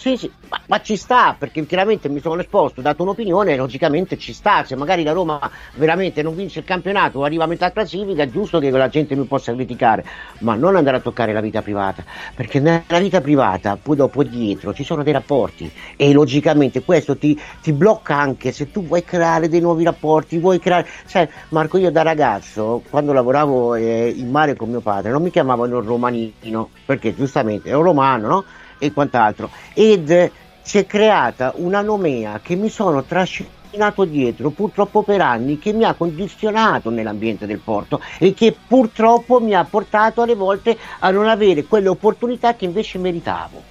[0.00, 4.16] Sì, sì, ma, ma ci sta, perché chiaramente mi sono esposto, ho dato un'opinione, logicamente
[4.16, 5.40] ci sta, se magari la Roma
[5.74, 9.16] veramente non vince il campionato o arriva a metà classifica, è giusto che la gente
[9.16, 10.04] mi possa criticare,
[10.38, 14.72] ma non andare a toccare la vita privata, perché nella vita privata, poi dopo dietro,
[14.72, 19.48] ci sono dei rapporti e logicamente questo ti, ti blocca anche se tu vuoi creare
[19.48, 20.86] dei nuovi rapporti, vuoi creare...
[21.06, 25.30] Sai, Marco, io da ragazzo, quando lavoravo eh, in mare con mio padre, non mi
[25.30, 28.44] chiamavano romanino, perché giustamente ero romano, no?
[28.78, 29.50] E quant'altro.
[29.74, 35.58] Ed eh, si è creata una nomea che mi sono trascinato dietro purtroppo per anni,
[35.58, 40.76] che mi ha condizionato nell'ambiente del porto e che purtroppo mi ha portato alle volte
[40.98, 43.62] a non avere quelle opportunità che invece meritavo.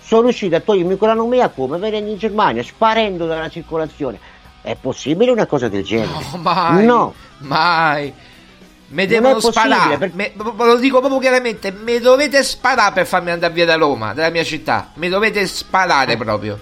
[0.00, 4.18] Sono riuscito a togliermi quella nomea come venendo in Germania, sparendo dalla circolazione.
[4.60, 6.24] È possibile una cosa del genere?
[6.32, 6.84] No, mai.
[6.84, 7.14] No.
[7.38, 8.12] Mai.
[8.92, 9.98] Me devono sparare.
[9.98, 11.70] perché- Me- ve lo dico proprio chiaramente.
[11.72, 14.90] Me dovete sparare per farmi andare via da Roma, dalla mia città.
[14.94, 16.58] Me dovete sparare proprio.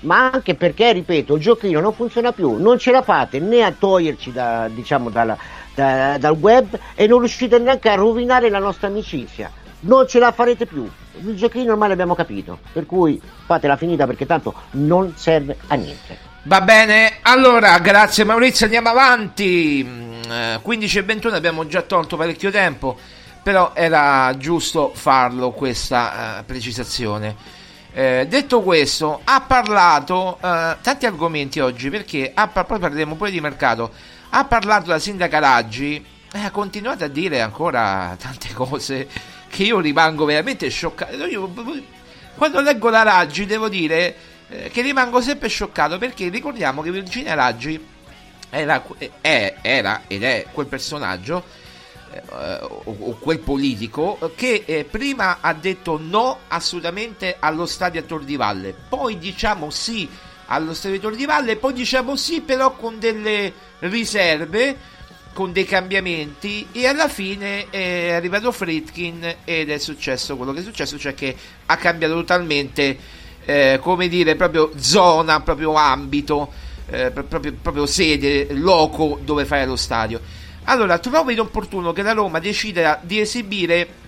[0.00, 3.72] ma anche perché, ripeto, il giochino non funziona più, non ce la fate né a
[3.76, 5.36] toglierci da- diciamo, dalla-
[5.74, 9.50] da- dal web e non riuscite neanche a rovinare la nostra amicizia.
[9.80, 10.88] Non ce la farete più.
[11.20, 16.16] Il giochino ormai l'abbiamo capito, per cui fatela finita perché tanto non serve a niente.
[16.44, 20.07] Va bene, allora grazie Maurizio, andiamo avanti.
[20.28, 22.96] Mm, eh, 15 e 21 abbiamo già tolto parecchio tempo,
[23.42, 27.56] però era giusto farlo questa eh, precisazione.
[27.92, 33.40] Eh, detto questo, ha parlato eh, tanti argomenti oggi perché par- poi parleremo pure di
[33.40, 33.90] mercato.
[34.30, 39.08] Ha parlato la sindaca Raggi e ha continuato a dire ancora tante cose
[39.48, 41.24] che io rimango veramente scioccato.
[41.24, 41.50] Io,
[42.36, 44.14] quando leggo la Raggi, devo dire
[44.50, 47.96] eh, che rimango sempre scioccato perché ricordiamo che Virginia Raggi
[48.50, 48.84] era,
[49.20, 51.44] è, era ed è quel personaggio
[52.12, 52.20] eh,
[52.62, 58.24] o, o quel politico che eh, prima ha detto no assolutamente allo stadio a Tor
[58.24, 60.08] di Valle, poi diciamo sì
[60.46, 64.76] allo stadio di Tor di Valle, poi diciamo sì però con delle riserve,
[65.34, 70.62] con dei cambiamenti e alla fine è arrivato Fritkin ed è successo quello che è
[70.62, 72.98] successo, cioè che ha cambiato totalmente,
[73.44, 76.50] eh, come dire, proprio zona, proprio ambito,
[76.90, 80.20] eh, proprio, proprio sede, loco dove fare lo stadio.
[80.64, 84.06] Allora, trovo inopportuno che la Roma decida di esibire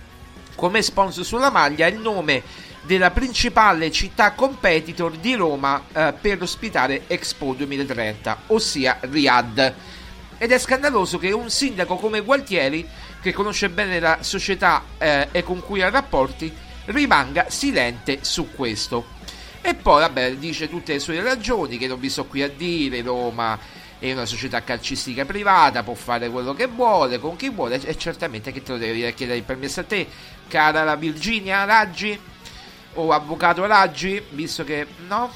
[0.55, 2.43] come sponsor sulla maglia il nome
[2.83, 9.73] della principale città competitor di Roma eh, per ospitare Expo 2030, ossia Riyadh.
[10.37, 12.87] Ed è scandaloso che un sindaco come Gualtieri,
[13.21, 16.51] che conosce bene la società eh, e con cui ha rapporti,
[16.85, 19.19] rimanga silente su questo.
[19.61, 23.01] E poi, vabbè, dice tutte le sue ragioni che non vi sto qui a dire,
[23.01, 23.57] Roma
[23.99, 28.51] è una società calcistica privata, può fare quello che vuole, con chi vuole, e certamente
[28.51, 30.07] che te lo devi chiedere il permesso a te,
[30.47, 32.19] cara la Virginia Raggi,
[32.95, 35.31] o avvocato Raggi, visto che no?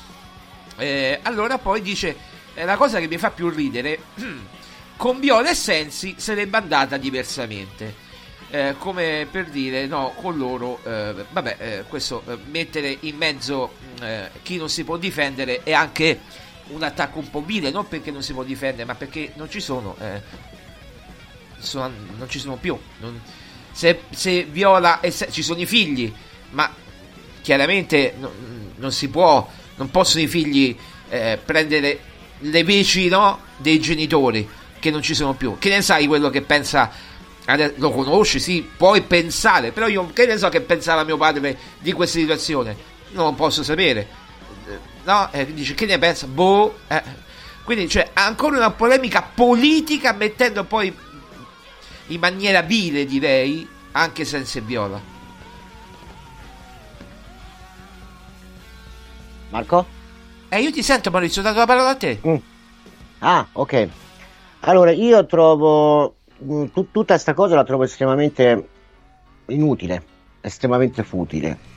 [0.78, 2.18] Eh, allora poi dice,
[2.56, 4.00] eh, la cosa che mi fa più ridere,
[4.98, 8.05] con Viola e Sensi sarebbe andata diversamente.
[8.56, 13.74] Eh, come per dire no con loro eh, vabbè eh, questo eh, mettere in mezzo
[14.00, 16.22] eh, chi non si può difendere è anche
[16.68, 19.60] un attacco un po' vile, non perché non si può difendere, ma perché non ci
[19.60, 20.22] sono, eh,
[21.58, 22.80] sono non ci sono più.
[23.00, 23.20] Non,
[23.74, 26.14] se, se, Viola se, ci sono i figli,
[26.52, 26.74] ma
[27.42, 28.32] chiaramente no,
[28.78, 30.74] non si può, non possono i figli
[31.44, 32.00] prendere
[32.40, 34.48] le veci no, dei genitori
[34.80, 35.58] che non ci sono più.
[35.58, 37.14] Che ne sai quello che pensa?
[37.76, 41.92] Lo conosci, sì, puoi pensare, però io che ne so che pensava mio padre di
[41.94, 42.76] questa situazione?
[43.12, 44.24] Non posso sapere
[45.06, 45.30] no?
[45.32, 46.28] Eh, dice che ne pensa?
[46.28, 46.80] Boh.
[46.88, 47.24] Eh.
[47.64, 50.96] Quindi c'è ancora una polemica politica mettendo poi
[52.08, 55.02] in maniera vile, direi, anche senza viola.
[59.50, 59.86] Marco?
[60.50, 62.20] Eh, io ti sento Maurizio, ho dato la parola a te.
[62.26, 62.36] Mm.
[63.20, 63.88] Ah, ok.
[64.62, 68.68] Allora, io trovo tut- tutta questa cosa la trovo estremamente
[69.48, 70.04] inutile,
[70.42, 71.74] estremamente futile.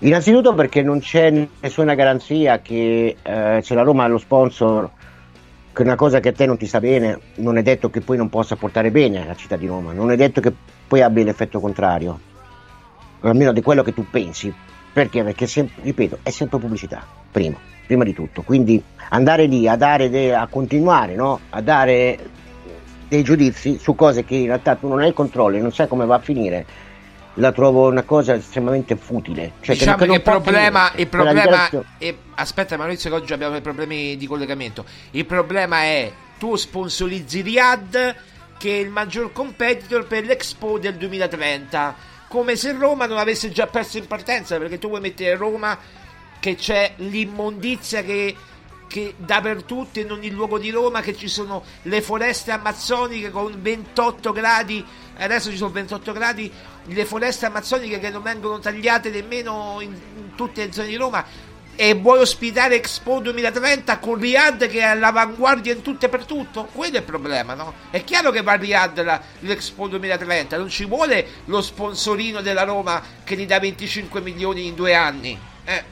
[0.00, 4.90] Innanzitutto perché non c'è nessuna garanzia che eh, se la Roma ha lo sponsor,
[5.72, 8.16] che una cosa che a te non ti sta bene, non è detto che poi
[8.16, 10.52] non possa portare bene alla città di Roma, non è detto che
[10.86, 12.18] poi abbia l'effetto contrario,
[13.20, 14.52] almeno di quello che tu pensi.
[14.92, 15.22] Perché?
[15.22, 18.42] Perché, sempre, ripeto, è sempre pubblicità, prima, prima di tutto.
[18.42, 21.40] Quindi andare lì a, dare de- a continuare no?
[21.50, 22.18] a dare
[23.08, 25.88] dei giudizi su cose che in realtà tu non hai il controllo e non sai
[25.88, 26.66] come va a finire
[27.38, 29.52] la trovo una cosa estremamente futile.
[29.60, 33.60] Cioè, diciamo che, che il problema, il problema è, aspetta Maurizio che oggi abbiamo dei
[33.60, 34.84] problemi di collegamento.
[35.12, 38.14] Il problema è tu sponsorizzi Riyadh
[38.58, 41.94] che è il maggior competitor per l'Expo del 2030.
[42.28, 45.78] Come se Roma non avesse già perso in partenza, perché tu vuoi mettere Roma
[46.40, 48.34] che c'è l'immondizia che
[48.86, 54.32] che dappertutto in ogni luogo di Roma che ci sono le foreste amazzoniche con 28
[54.32, 54.84] gradi
[55.18, 56.52] adesso ci sono 28 gradi
[56.84, 61.24] le foreste amazzoniche che non vengono tagliate nemmeno in, in tutte le zone di Roma
[61.78, 66.68] e vuoi ospitare Expo 2030 con Riyadh che è all'avanguardia in tutto e per tutto?
[66.72, 67.74] Quello è il problema, no?
[67.90, 72.62] È chiaro che va a Riyadh la, l'Expo 2030, non ci vuole lo sponsorino della
[72.62, 75.38] Roma che gli dà 25 milioni in due anni.
[75.64, 75.84] Eh.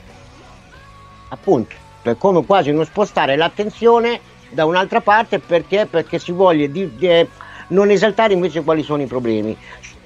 [1.29, 6.95] Appunto è come quasi non spostare l'attenzione da un'altra parte perché, perché si voglia di,
[6.97, 7.27] di,
[7.69, 9.57] non esaltare invece quali sono i problemi.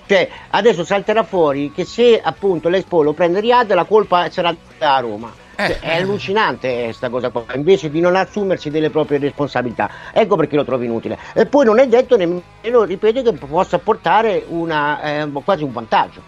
[0.07, 5.01] Cioè, adesso salterà fuori che se appunto l'Expo lo prende Riyadh la colpa sarà a
[5.01, 5.31] Roma.
[5.55, 9.91] Cioè, è allucinante questa cosa qua, invece di non assumersi delle proprie responsabilità.
[10.13, 11.19] Ecco perché lo trovo inutile.
[11.35, 16.23] E poi non è detto nemmeno, ripeto, che possa portare una, eh, quasi un vantaggio,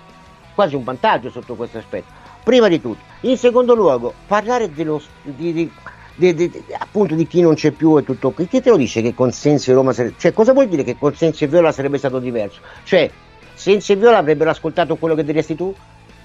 [0.55, 3.03] quasi un vantaggio sotto questo aspetto prima di tutto.
[3.23, 5.71] In secondo luogo, parlare dello, di, di,
[6.15, 8.49] di, di, appunto di chi non c'è più e tutto qui.
[8.49, 10.15] Chi te lo dice che con Sensi e Roma sarebbe...
[10.19, 12.61] Cioè, cosa vuol dire che con Sensi e Viola sarebbe stato diverso?
[12.85, 13.11] Cioè,
[13.55, 15.75] Sensi e Viola avrebbero ascoltato quello che diresti tu?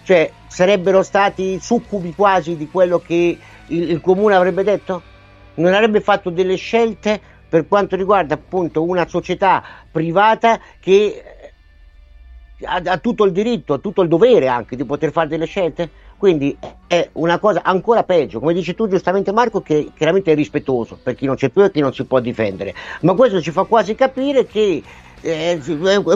[0.03, 3.37] Cioè, sarebbero stati succubi quasi di quello che
[3.67, 5.01] il, il comune avrebbe detto?
[5.55, 11.23] Non avrebbe fatto delle scelte per quanto riguarda appunto una società privata che
[12.63, 15.89] ha, ha tutto il diritto, ha tutto il dovere anche di poter fare delle scelte?
[16.25, 16.57] Quindi
[16.87, 21.13] è una cosa ancora peggio, come dici tu giustamente Marco, che chiaramente è rispettoso per
[21.13, 23.93] chi non c'è più e chi non si può difendere, ma questo ci fa quasi
[23.93, 24.81] capire che
[25.21, 25.59] eh,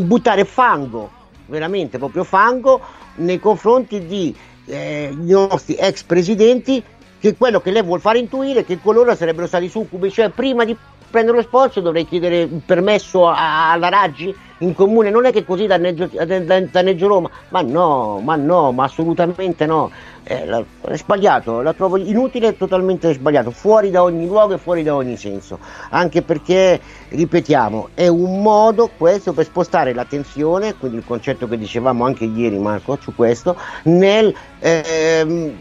[0.01, 1.11] buttare fango,
[1.45, 2.81] veramente proprio fango,
[3.17, 4.35] nei confronti di
[4.65, 6.83] eh, nostri ex presidenti,
[7.19, 10.65] che quello che lei vuol fare intuire è che coloro sarebbero stati succubi, cioè prima
[10.65, 10.75] di
[11.09, 15.43] prendere lo sponsor dovrei chiedere il permesso a- alla Raggi in comune, non è che
[15.45, 19.91] così danneggio, dan- danneggio Roma, ma no, ma no, ma assolutamente no,
[20.23, 24.83] Eh, è sbagliato, la trovo inutile e totalmente sbagliato, fuori da ogni luogo e fuori
[24.83, 26.79] da ogni senso, anche perché,
[27.09, 32.59] ripetiamo, è un modo questo per spostare l'attenzione, quindi il concetto che dicevamo anche ieri
[32.59, 34.31] Marco su questo, nel...
[34.59, 35.55] ehm,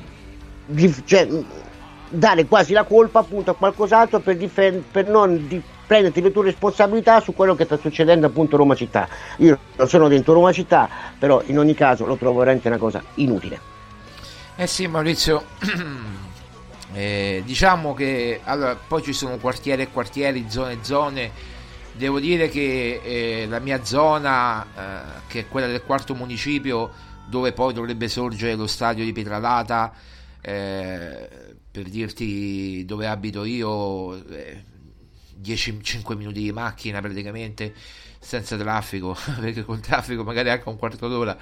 [1.05, 1.27] cioè,
[2.09, 6.45] dare quasi la colpa appunto a qualcos'altro per, difen- per non di- prenderti le tue
[6.45, 9.09] responsabilità su quello che sta succedendo appunto a Roma città.
[9.39, 10.89] Io non sono dentro Roma città,
[11.19, 13.59] però in ogni caso lo trovo veramente una cosa inutile.
[14.57, 15.45] Eh sì, Maurizio.
[16.95, 21.31] Eh, diciamo che allora, poi ci sono quartieri e quartieri, zone e zone.
[21.93, 26.91] Devo dire che eh, la mia zona, eh, che è quella del quarto municipio,
[27.27, 29.93] dove poi dovrebbe sorgere lo stadio di Pietralata,
[30.41, 31.29] eh,
[31.79, 34.65] per dirti dove abito io, eh,
[35.41, 37.73] 10-5 minuti di macchina praticamente,
[38.19, 41.37] senza traffico, perché col traffico magari anche un quarto d'ora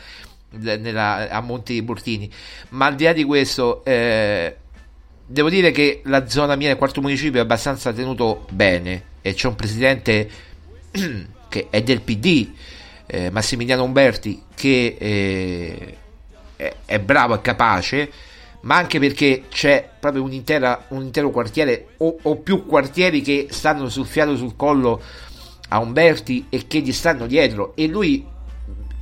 [0.50, 2.30] nella- a Monte dei Burtini.
[2.70, 4.56] Ma al di là di questo, eh,
[5.24, 9.48] devo dire che la zona mia del quarto municipio è abbastanza tenuto bene e c'è
[9.48, 10.30] un presidente
[11.48, 12.52] che è del PD,
[13.06, 15.96] eh, Massimiliano Umberti, che eh,
[16.56, 18.10] è, è bravo e capace,
[18.62, 23.88] ma anche perché c'è proprio un'intera, un intero quartiere o, o più quartieri che stanno
[23.88, 25.00] sul fiato sul collo
[25.68, 28.24] a Umberti e che gli stanno dietro e lui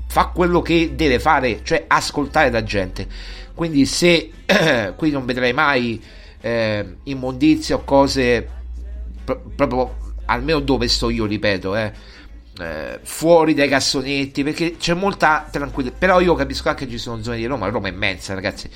[0.06, 3.06] fa quello che deve fare, cioè ascoltare la gente.
[3.54, 4.30] Quindi se
[4.96, 6.02] qui non vedrai mai
[6.40, 8.46] eh, immondizie o cose
[9.24, 9.96] pro- proprio
[10.26, 11.92] almeno dove sto io, ripeto, eh,
[12.60, 15.96] eh, fuori dai cassonetti, perché c'è molta tranquillità.
[15.98, 18.68] Però io capisco anche che ci sono zone di Roma, Roma è immensa, ragazzi.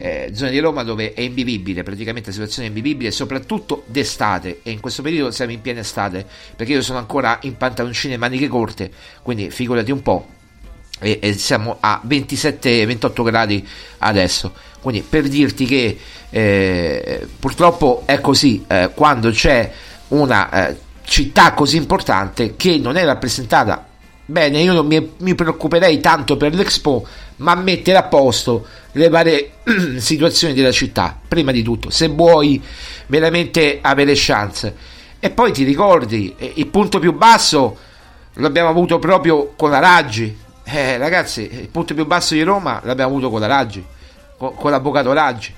[0.00, 4.60] Eh, zone di Roma dove è invivibile, praticamente la situazione è invivibile, soprattutto d'estate.
[4.62, 6.24] E in questo periodo siamo in piena estate,
[6.54, 8.90] perché io sono ancora in pantaloncini e maniche corte,
[9.22, 10.36] quindi figurati un po'
[11.00, 13.66] e, e siamo a 27-28 gradi
[13.98, 14.52] adesso.
[14.80, 15.98] Quindi per dirti che
[16.30, 19.72] eh, purtroppo è così, eh, quando c'è
[20.08, 23.86] una eh, città così importante che non è rappresentata
[24.24, 27.06] bene, io non mi, mi preoccuperei tanto per l'Expo,
[27.38, 29.52] ma mettere a posto le varie
[29.98, 32.62] situazioni della città, prima di tutto, se vuoi
[33.06, 34.96] veramente avere chance.
[35.20, 37.76] E poi ti ricordi, il punto più basso
[38.34, 40.36] l'abbiamo avuto proprio con la Raggi.
[40.64, 43.84] Eh, ragazzi, il punto più basso di Roma l'abbiamo avuto con la Raggi,
[44.36, 45.54] con, con l'avvocato Raggi.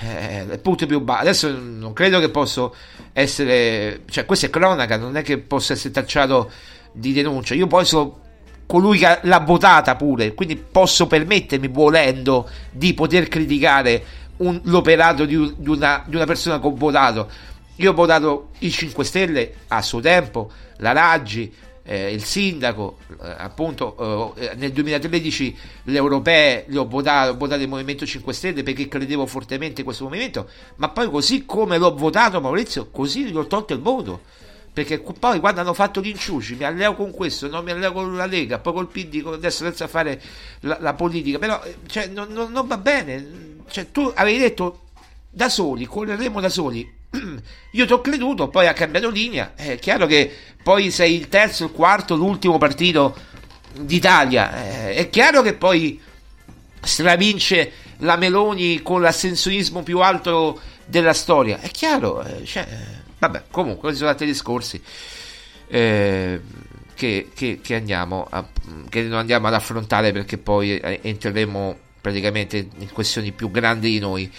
[0.00, 1.20] Eh, il punto più basso.
[1.20, 2.74] Adesso non credo che posso
[3.12, 6.50] essere, cioè, questa è cronaca, non è che possa essere tacciato
[6.92, 7.54] di denuncia.
[7.54, 8.22] Io poi sono
[8.66, 14.04] colui che l'ha votata pure, quindi posso permettermi, volendo, di poter criticare
[14.38, 17.28] un- l'operato di, di una, di una persona che ho votato.
[17.76, 21.52] Io ho votato i 5 Stelle a suo tempo, la Raggi,
[21.86, 27.60] eh, il sindaco, eh, appunto eh, nel 2013 le europee le ho votate, ho votato
[27.60, 31.94] il Movimento 5 Stelle perché credevo fortemente in questo movimento, ma poi così come l'ho
[31.94, 34.20] votato Maurizio, così gli ho tolto il voto.
[34.74, 38.16] Perché poi quando hanno fatto gli inciuci mi alleo con questo, non mi alleo con
[38.16, 40.20] la Lega, poi col PD, adesso senza fare
[40.60, 43.24] la, la politica, però eh, cioè, non, non- non va bene.
[43.70, 44.80] Cioè, tu avevi detto
[45.30, 46.92] da soli, correremo da soli.
[47.70, 49.52] Io ti ho creduto, poi ha cambiato linea.
[49.54, 50.28] È chiaro che
[50.60, 53.16] poi sei il terzo, il quarto, l'ultimo partito
[53.78, 54.88] d'Italia.
[54.88, 56.00] Eh, È chiaro che poi
[56.82, 61.60] stravince la Meloni con l'assensionismo più alto della storia.
[61.60, 62.66] È chiaro, eh, cioè,
[63.26, 64.80] vabbè, comunque, questi sono altri discorsi
[65.68, 66.40] eh,
[66.94, 68.46] che, che- che andiamo a-
[68.88, 73.98] che non andiamo ad affrontare perché poi eh, entreremo praticamente in questioni più grandi di
[73.98, 74.30] noi.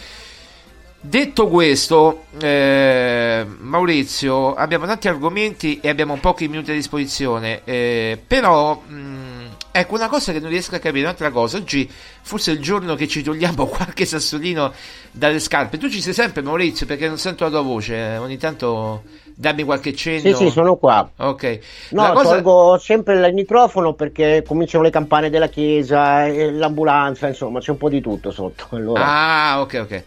[1.08, 8.82] Detto questo, eh, Maurizio, abbiamo tanti argomenti e abbiamo pochi minuti a disposizione, eh, però
[8.82, 9.35] mh,
[9.78, 11.90] ecco una cosa che non riesco a capire, un'altra cosa, oggi
[12.22, 14.72] forse è il giorno che ci togliamo qualche sassolino
[15.12, 18.38] dalle scarpe, tu ci sei sempre Maurizio perché non sento la tua voce, eh, ogni
[18.38, 19.04] tanto
[19.38, 20.22] dammi qualche cenno.
[20.22, 21.10] Sì, sì, sono qua.
[21.18, 21.60] Ok,
[21.90, 27.60] No, cosa- tolgo sempre il microfono perché cominciano le campane della chiesa, e l'ambulanza, insomma,
[27.60, 28.68] c'è un po' di tutto sotto.
[28.76, 30.04] Allora, Ah, ok, ok.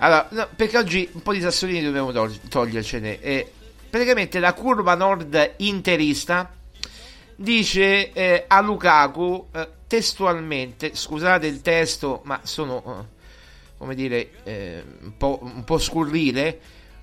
[0.00, 3.20] Allora, no, perché oggi un po' di sassolini dobbiamo tol- togliercene.
[3.20, 3.50] E
[3.88, 6.50] praticamente la curva nord interista
[7.40, 13.06] dice eh, a Lukaku eh, testualmente, scusate il testo, ma sono
[13.78, 16.60] come dire, eh, un, po', un po' scurrile.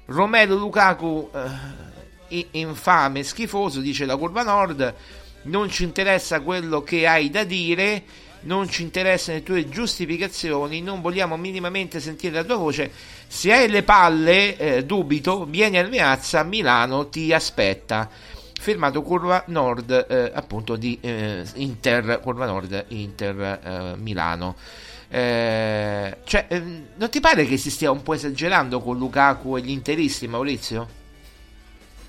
[0.07, 1.31] Romelu Lukaku,
[2.27, 4.93] eh, infame, schifoso, dice la curva nord,
[5.43, 8.03] non ci interessa quello che hai da dire,
[8.41, 12.91] non ci interessano le tue giustificazioni, non vogliamo minimamente sentire la tua voce.
[13.25, 18.09] Se hai le palle, eh, dubito, vieni al Meazza, Milano ti aspetta.
[18.66, 24.55] Firmato Curva Nord, eh, appunto di eh, Inter, Curva Nord, Inter eh, Milano.
[25.07, 29.61] Eh, cioè, ehm, non ti pare che si stia un po' esagerando con Lukaku e
[29.61, 30.88] gli interisti, Maurizio?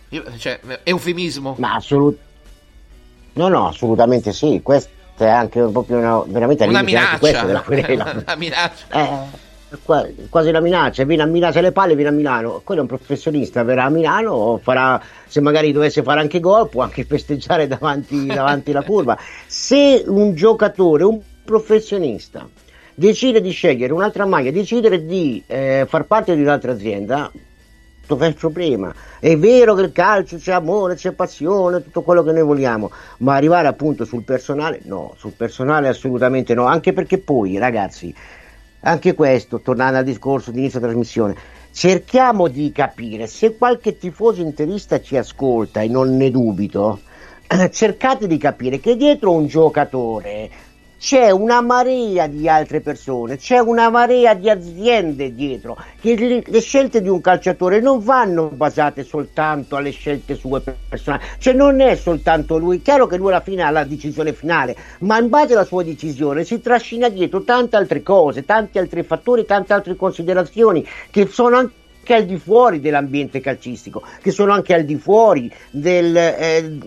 [0.08, 1.56] Io- cioè, eufemismo.
[1.58, 2.18] Ma assolut-
[3.34, 4.60] No, no, assolutamente sì.
[4.62, 4.88] Questa
[5.18, 6.82] è anche proprio una, veramente Una
[7.18, 7.84] questa della minaccia.
[7.84, 8.22] querela.
[8.24, 8.86] Una minaccia.
[8.88, 9.44] Eh,
[9.82, 12.88] quasi una minaccia, viene a Milano, se le palle viene a Milano, quello è un
[12.88, 18.26] professionista, verrà a Milano, farà, se magari dovesse fare anche gol, può anche festeggiare davanti,
[18.26, 19.18] davanti la curva.
[19.46, 22.48] Se un giocatore, un professionista,
[22.94, 27.30] decide di scegliere un'altra maglia, decidere di eh, far parte di un'altra azienda,
[28.06, 28.94] dov'è il problema?
[29.18, 33.34] È vero che il calcio c'è amore, c'è passione, tutto quello che noi vogliamo, ma
[33.34, 38.14] arrivare appunto sul personale, no, sul personale assolutamente no, anche perché poi ragazzi,
[38.86, 41.34] anche questo, tornando al discorso di inizio trasmissione,
[41.72, 47.00] cerchiamo di capire se qualche tifoso interista ci ascolta e non ne dubito,
[47.70, 50.50] cercate di capire che dietro un giocatore
[50.98, 57.02] c'è una marea di altre persone, c'è una marea di aziende dietro, che le, scelte
[57.02, 62.56] di un calciatore non vanno basate soltanto alle scelte sue personali, cioè non è soltanto
[62.56, 65.82] lui, chiaro che lui alla fine ha la decisione finale, ma in base alla sua
[65.82, 71.56] decisione si trascina dietro tante altre cose, tanti altri fattori, tante altre considerazioni che sono
[71.56, 76.78] anche anche al di fuori dell'ambiente calcistico, che sono anche al di fuori del, eh,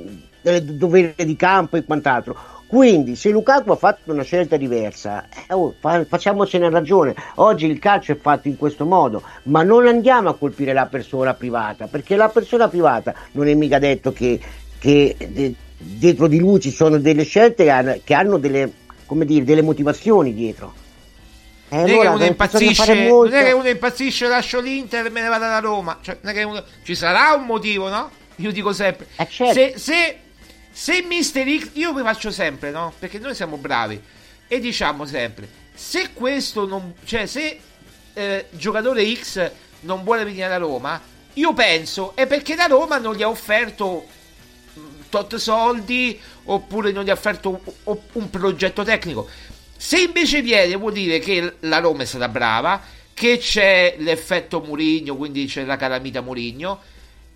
[0.41, 2.58] del dovere di campo e quant'altro.
[2.69, 7.15] Quindi, se Lukaku ha fatto una scelta diversa, eh, oh, fa- facciamocene ragione.
[7.35, 11.33] Oggi il calcio è fatto in questo modo, ma non andiamo a colpire la persona
[11.33, 14.39] privata, perché la persona privata non è mica detto che,
[14.77, 18.71] che de- dietro di lui ci sono delle scelte che hanno, che hanno delle,
[19.07, 20.71] come dire, delle motivazioni dietro.
[21.69, 24.27] E non è che allora uno bisogna impazzisce, fare non molto- è che uno impazzisce,
[24.27, 25.97] lascio l'Inter e me ne vado alla Roma.
[26.01, 28.11] Cioè, non è uno- ci sarà un motivo, no?
[28.35, 29.07] Io dico sempre.
[29.27, 29.53] certo.
[29.53, 30.17] Se, se,
[30.71, 32.93] se Mister X, io vi faccio sempre, no?
[32.97, 34.01] Perché noi siamo bravi.
[34.47, 36.93] E diciamo sempre, se questo non.
[37.03, 37.59] cioè, se
[38.13, 39.51] eh, giocatore X
[39.81, 40.99] non vuole venire alla Roma,
[41.33, 44.07] io penso è perché la Roma non gli ha offerto
[44.73, 49.29] mh, tot soldi oppure non gli ha offerto un- un progetto tecnico.
[49.77, 52.81] Se invece viene, vuol dire che la Roma è stata brava,
[53.13, 56.81] che c'è l'effetto Murigno, quindi c'è la calamita Murigno,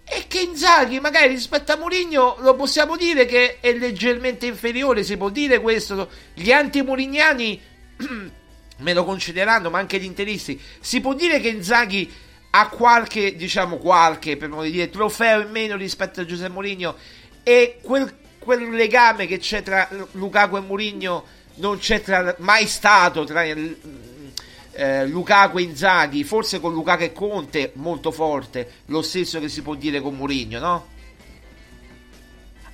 [0.06, 5.18] e che Inzaghi magari rispetto a Murigno lo possiamo dire che è leggermente inferiore, si
[5.18, 6.10] può dire questo.
[6.34, 7.62] Gli anti-murignani
[8.78, 10.60] me lo concederanno, ma anche gli interisti.
[10.80, 12.12] Si può dire che Inzaghi
[12.52, 16.96] ha qualche, diciamo qualche, per modo di dire, trofeo in meno rispetto a Giuseppe Mourinho
[17.42, 21.26] e quel, quel legame che c'è tra Lukaku e Mourinho
[21.56, 23.44] non c'è tra, mai stato tra
[24.74, 29.62] eh, Lukaku e Inzaghi, forse con Lukaku e Conte molto forte, lo stesso che si
[29.62, 30.86] può dire con Mourinho, no?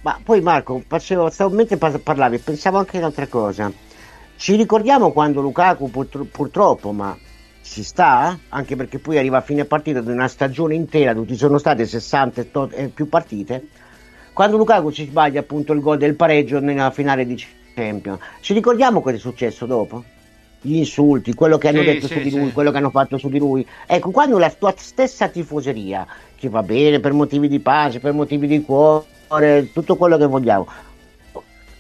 [0.02, 3.72] Ma poi Marco, facevo, stavo, mentre par- parlavi, pensavo anche a un'altra cosa.
[4.38, 7.18] Ci ricordiamo quando Lukaku purtro- purtroppo, ma
[7.62, 11.36] ci sta, anche perché poi arriva a fine partita di una stagione intera dove ci
[11.36, 13.68] sono state 60 e to- e più partite,
[14.32, 17.36] quando Lukaku ci sbaglia appunto il gol del pareggio nella finale di
[17.76, 18.20] Champions.
[18.40, 20.04] Ci ricordiamo cosa è successo dopo?
[20.62, 22.38] Gli insulti, quello che hanno Sì, detto sì, su di sì.
[22.38, 23.66] lui, quello che hanno fatto su di lui.
[23.86, 26.06] Ecco, quando la tua stessa tifoseria,
[26.36, 30.68] che va bene per motivi di pace, per motivi di cuore, tutto quello che vogliamo,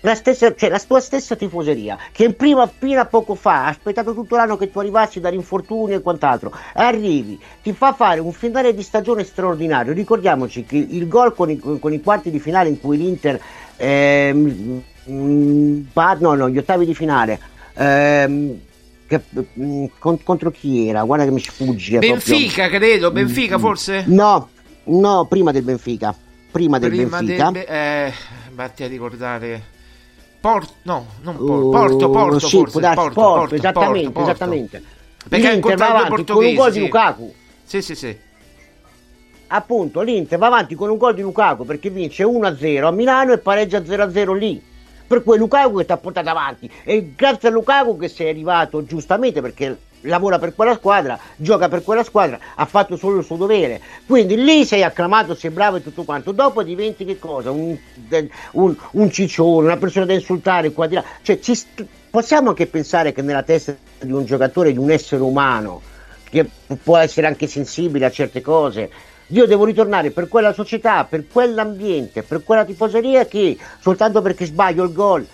[0.01, 4.13] la, stessa, cioè la tua stessa tifoseria che prima fino a poco fa ha aspettato
[4.13, 8.81] tutto l'anno che tu arrivassi dall'infortunio e quant'altro arrivi, ti fa fare un finale di
[8.81, 12.97] stagione straordinario ricordiamoci che il gol con i, con i quarti di finale in cui
[12.97, 13.41] l'Inter
[13.75, 17.39] ehm, mm, va- no no gli ottavi di finale
[17.73, 18.59] ehm,
[19.09, 19.21] che-
[19.59, 21.03] mm, con- contro chi era?
[21.03, 22.11] guarda che mi sfugge proprio.
[22.13, 24.03] Benfica, credo, Benfica Mm, forse?
[24.07, 24.49] no
[24.85, 26.15] no prima del Benfica
[26.51, 28.13] prima del Prima Benfica del eh,
[28.53, 29.63] vatti a ricordare
[30.39, 34.83] Porto, no, non Porto, Oh, Porto, Porto, sì, forse, Porto, Porto, Porto, esattamente, Porto, esattamente.
[35.27, 36.79] Perché L'Inter va avanti con un gol di.
[36.79, 37.33] Lukaku.
[37.65, 38.17] Sì, sì, sì.
[39.47, 43.39] Appunto, l'Inter va avanti con un gol di Lukaku perché vince 1-0 a Milano e
[43.39, 44.61] pareggia 0-0 lì.
[45.09, 46.69] Per è Lukaku che ti ha portato avanti.
[46.83, 51.83] E grazie a Lukaku che sei arrivato giustamente perché lavora per quella squadra, gioca per
[51.83, 53.81] quella squadra, ha fatto solo il suo dovere.
[54.05, 56.31] Quindi lì sei acclamato, sei bravo e tutto quanto.
[56.31, 57.49] Dopo diventi che cosa?
[57.49, 57.75] Un,
[58.51, 61.03] un- un ciccione, una persona da insultare qua di là.
[61.23, 65.23] Cioè, ci st- possiamo anche pensare che nella testa di un giocatore, di un essere
[65.23, 65.81] umano,
[66.29, 66.47] che
[66.83, 68.91] può essere anche sensibile a certe cose,
[69.29, 74.83] io devo ritornare per quella società, per quell'ambiente, per quella tifoseria che soltanto perché sbaglio
[74.83, 75.25] il gol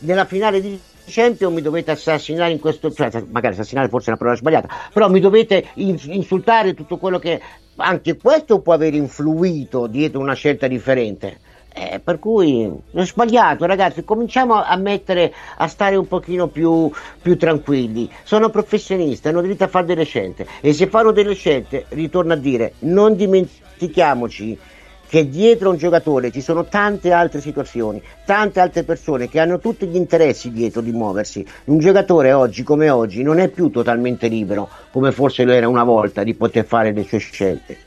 [0.00, 4.18] nella finale di Champions mi dovete assassinare in questo, cioè magari assassinare forse è una
[4.18, 7.40] parola sbagliata, però mi dovete in- insultare tutto quello che
[7.76, 11.40] anche questo può aver influito dietro una scelta differente.
[11.80, 14.02] Eh, per cui è sbagliato, ragazzi.
[14.02, 16.90] Cominciamo a mettere a stare un pochino più,
[17.22, 18.10] più tranquilli.
[18.24, 20.44] Sono professionisti, hanno diritto a fare delle scelte.
[20.60, 24.58] E se fanno delle scelte, ritorno a dire, non dimentichiamoci
[25.06, 29.60] che dietro a un giocatore ci sono tante altre situazioni, tante altre persone che hanno
[29.60, 31.46] tutti gli interessi dietro di muoversi.
[31.66, 35.84] Un giocatore oggi come oggi non è più totalmente libero, come forse lo era una
[35.84, 37.78] volta, di poter fare le sue scelte.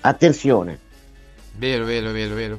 [0.00, 0.78] Attenzione.
[1.56, 2.58] Vero, vero, vero, vero.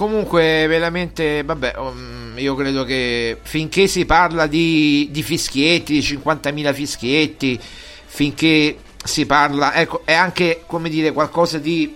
[0.00, 6.72] Comunque, veramente, vabbè, um, io credo che finché si parla di, di fischietti, di 50.000
[6.72, 7.60] fischietti,
[8.06, 11.94] finché si parla, ecco, è anche, come dire, qualcosa di,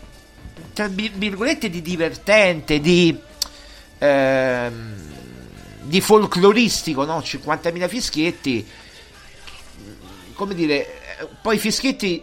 [0.74, 3.16] tra vir- virgolette, di divertente, di,
[3.96, 4.94] ehm,
[5.84, 7.20] di folcloristico, no?
[7.20, 8.66] 50.000 fischietti,
[10.34, 10.74] come dire,
[11.20, 12.22] eh, poi fischietti,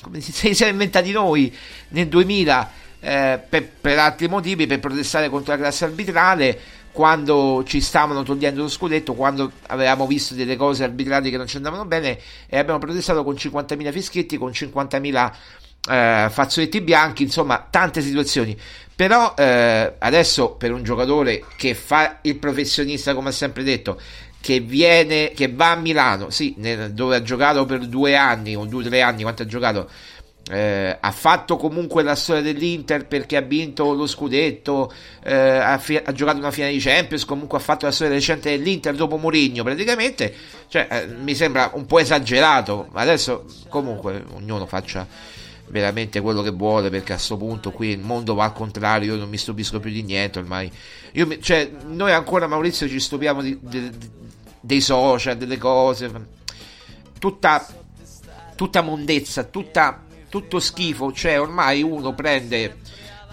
[0.00, 1.52] come si siamo inventati noi
[1.88, 6.58] nel 2000 eh, per, per altri motivi, per protestare contro la classe arbitrale,
[6.90, 11.56] quando ci stavano togliendo lo scudetto, quando avevamo visto delle cose arbitrali che non ci
[11.56, 12.18] andavano bene
[12.48, 15.32] e abbiamo protestato con 50.000 fischietti, con 50.000
[15.90, 18.58] eh, fazzoletti bianchi, insomma tante situazioni.
[18.96, 24.00] Però eh, adesso per un giocatore che fa il professionista, come ha sempre detto,
[24.40, 28.64] che viene, che va a Milano, sì, nel- dove ha giocato per due anni o
[28.64, 29.88] due o tre anni, quanto ha giocato,
[30.50, 34.92] eh, ha fatto comunque la storia dell'Inter perché ha vinto lo scudetto,
[35.22, 38.50] eh, ha, fi- ha giocato una finale di Champions, comunque ha fatto la storia recente
[38.50, 40.34] dell'Inter dopo Mourinho praticamente,
[40.68, 45.06] cioè eh, mi sembra un po' esagerato, ma adesso comunque ognuno faccia
[45.70, 49.18] veramente quello che vuole perché a questo punto qui il mondo va al contrario, io
[49.18, 50.72] non mi stupisco più di niente ormai.
[51.12, 53.90] Mi- cioè, noi ancora Maurizio ci stupiamo di- di-
[54.60, 56.10] dei social, delle cose,
[57.18, 57.66] tutta,
[58.54, 62.76] tutta mondezza, tutta, tutto schifo, cioè ormai uno prende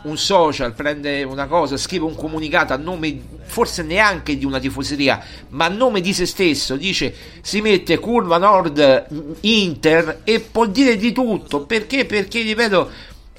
[0.03, 5.23] un social, prende una cosa, scrive un comunicato a nome forse neanche di una tifoseria,
[5.49, 10.95] ma a nome di se stesso, dice si mette curva nord Inter e può dire
[10.97, 12.05] di tutto, perché?
[12.05, 12.89] Perché ripeto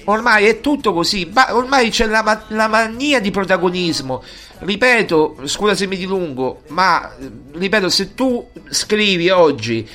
[0.05, 4.23] ormai è tutto così, ma ormai c'è la, la mania di protagonismo.
[4.59, 7.13] Ripeto, scusa se mi dilungo, ma
[7.53, 9.87] ripeto, se tu scrivi oggi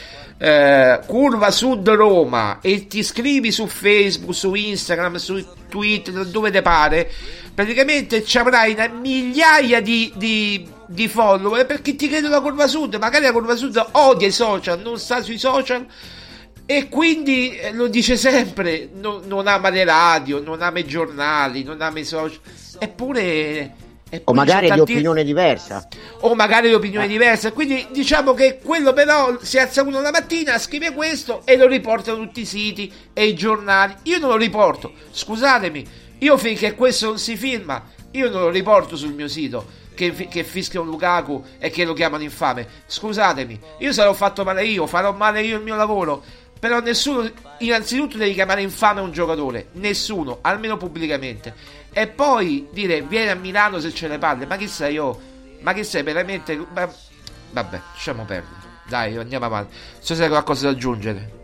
[0.45, 6.62] eh, curva sud Roma e ti scrivi su Facebook, su Instagram, su Twitter, dove te
[6.62, 7.09] pare,
[7.55, 12.97] praticamente ci avrai migliaia di, di, di follower perché ti credo la curva sud.
[12.97, 15.86] Magari la curva sud odia i social, non sta sui social.
[16.66, 21.62] E quindi eh, lo dice sempre: non, non ama le radio, non ama i giornali,
[21.62, 22.40] non ama i social.
[22.80, 23.82] Eppure.
[24.24, 25.88] O magari c'è di tanti- opinione diversa.
[26.20, 27.52] o magari di opinioni diverse.
[27.52, 32.18] Quindi diciamo che quello però si alza uno la mattina, scrive questo e lo riportano
[32.18, 33.94] tutti i siti e i giornali.
[34.04, 35.86] Io non lo riporto, scusatemi,
[36.18, 37.82] io finché questo non si firma,
[38.12, 39.80] io non lo riporto sul mio sito.
[39.94, 42.66] Che, che fischiano Lukaku e che lo chiamano infame.
[42.86, 46.22] Scusatemi, io sarò fatto male io, farò male io il mio lavoro.
[46.58, 49.66] Però nessuno, innanzitutto, deve chiamare infame un giocatore.
[49.72, 51.54] Nessuno, almeno pubblicamente.
[51.93, 54.47] E poi dire vieni a Milano se ce le palle.
[54.47, 55.20] Ma chi sei io?
[55.61, 56.57] Ma che sei veramente.
[56.72, 56.88] ma-
[57.51, 58.61] Vabbè, lasciamo perdere.
[58.88, 59.74] Dai, andiamo avanti.
[59.99, 61.40] So se hai qualcosa da aggiungere.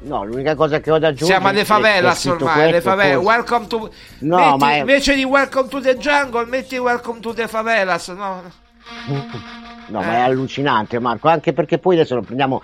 [0.00, 3.24] No, l'unica cosa che ho da aggiungere Siamo alle favelas ormai, alle questo, favelas.
[3.24, 3.92] Welcome to.
[4.20, 8.08] No, metti- ma è- Invece di welcome to the jungle, metti welcome to the favelas.
[8.08, 8.42] No?
[9.88, 10.04] No, Eh.
[10.04, 12.62] ma è allucinante, Marco, anche perché poi adesso lo prendiamo.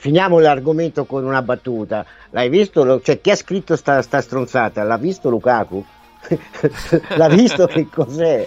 [0.00, 2.06] Finiamo l'argomento con una battuta.
[2.30, 3.00] L'hai visto?
[3.00, 4.84] Cioè, chi ha scritto sta, sta stronzata?
[4.84, 5.84] L'ha visto Lukaku?
[7.16, 8.46] L'ha visto che cos'è?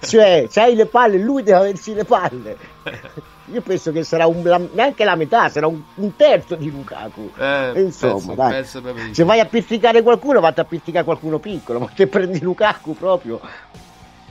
[0.00, 2.56] Cioè, c'hai le palle, lui deve aversi le palle.
[3.46, 7.30] Io penso che sarà un, la- neanche la metà, sarà un, un terzo di Lukaku.
[7.38, 8.50] Eh, Insomma, penso- dai.
[8.50, 8.82] penso
[9.12, 13.40] se vai a pizzicare qualcuno, vatti a pizzicare qualcuno piccolo, ma se prendi Lukaku proprio.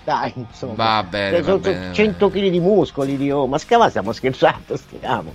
[0.04, 0.74] Dai, insomma.
[0.76, 4.12] Va bene, sono va bene, va 100 kg di muscoli di oh, ma scava stiamo
[4.12, 5.34] scherzando, stiamo.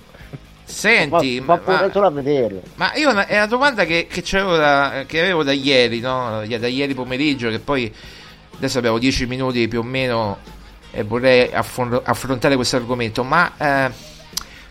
[0.69, 1.87] Senti, ma, ma, ma,
[2.75, 6.43] ma- io una- è una domanda che, che, da, che avevo da ieri, no?
[6.45, 7.91] Da ieri pomeriggio, che poi
[8.55, 10.37] adesso abbiamo 10 minuti più o meno
[10.91, 13.23] e vorrei affron- affrontare questo argomento.
[13.23, 13.91] Ma eh,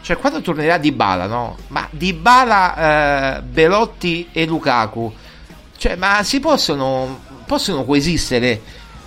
[0.03, 1.57] cioè, quando tornerà Dybala, no?
[1.68, 5.12] Ma Dybala, eh, Belotti e Lukaku,
[5.78, 8.61] cioè, ma si possono, possono coesistere?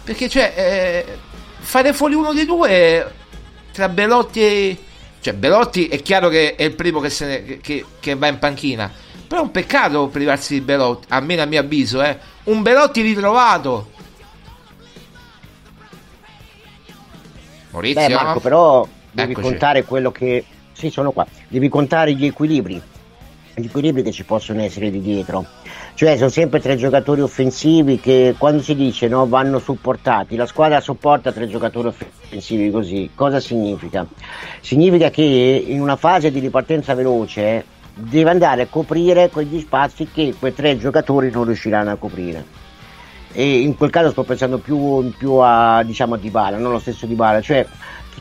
[0.04, 1.18] Perché, cioè, eh,
[1.60, 3.14] fare fuori uno dei due
[3.72, 4.78] tra Belotti e...
[5.22, 8.40] Cioè, Belotti è chiaro che è il primo che, se ne- che- che va in
[8.40, 8.90] panchina.
[9.28, 12.18] Però è un peccato privarsi di Belotti, almeno a mio avviso, eh.
[12.46, 13.92] Un Belotti ritrovato.
[17.72, 18.08] Maurizio?
[18.08, 19.48] Beh, Marco, però devi Eccoci.
[19.48, 20.46] contare quello che.
[20.72, 21.26] Sì, sono qua.
[21.48, 22.82] Devi contare gli equilibri.
[23.56, 25.46] Gli equilibri che ci possono essere di dietro.
[26.00, 30.80] Cioè, sono sempre tre giocatori offensivi che quando si dice no, vanno supportati, la squadra
[30.80, 33.10] sopporta tre giocatori offensivi così.
[33.14, 34.08] Cosa significa?
[34.62, 35.22] Significa che
[35.68, 40.78] in una fase di ripartenza veloce deve andare a coprire quegli spazi che quei tre
[40.78, 42.46] giocatori non riusciranno a coprire
[43.34, 47.08] e in quel caso sto pensando più, più a diciamo a Dybala, non lo stesso
[47.08, 47.68] Dybala, cioè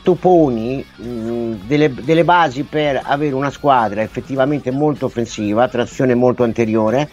[0.03, 6.43] tu poni mh, delle, delle basi per avere una squadra effettivamente molto offensiva, trazione molto
[6.43, 7.09] anteriore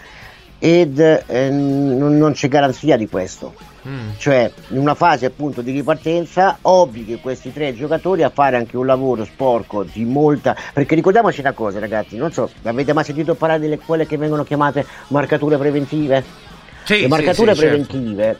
[0.58, 3.54] ed eh, non, non c'è garanzia di questo.
[3.86, 4.10] Mm.
[4.18, 8.86] Cioè, in una fase appunto di ripartenza, obblighi questi tre giocatori a fare anche un
[8.86, 10.56] lavoro sporco di molta.
[10.72, 14.42] Perché ricordiamoci una cosa, ragazzi, non so, avete mai sentito parlare delle quelle che vengono
[14.42, 16.24] chiamate marcature preventive?
[16.84, 17.86] Sì, Le sì, marcature sì, certo.
[17.86, 18.38] preventive,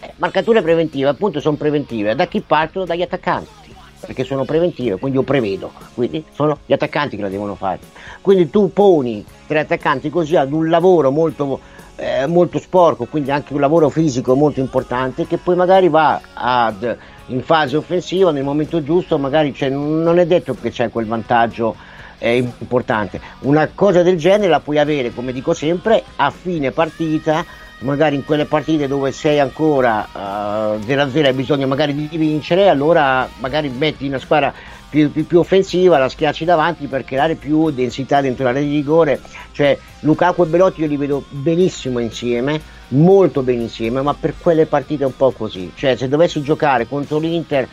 [0.00, 2.84] eh, marcature preventive appunto sono preventive, da chi partono?
[2.84, 3.61] Dagli attaccanti,
[4.04, 7.78] perché sono preventive, quindi io prevedo, quindi sono gli attaccanti che la devono fare.
[8.20, 11.60] Quindi tu poni tre attaccanti così ad un lavoro molto,
[11.96, 16.96] eh, molto sporco, quindi anche un lavoro fisico molto importante che poi magari va ad,
[17.26, 21.90] in fase offensiva nel momento giusto, magari c'è, non è detto che c'è quel vantaggio
[22.22, 23.20] è importante.
[23.40, 27.44] Una cosa del genere la puoi avere, come dico sempre, a fine partita,
[27.82, 32.68] magari in quelle partite dove sei ancora eh, 0-0 e hai bisogno magari di vincere,
[32.68, 34.52] allora magari metti una squadra
[34.88, 39.20] più, più- più offensiva, la schiacci davanti per creare più densità dentro l'area di rigore.
[39.52, 44.66] Cioè Lukaku e Belotti io li vedo benissimo insieme, molto bene insieme, ma per quelle
[44.66, 45.72] partite un po' così.
[45.74, 47.68] Cioè se dovessi giocare contro l'Inter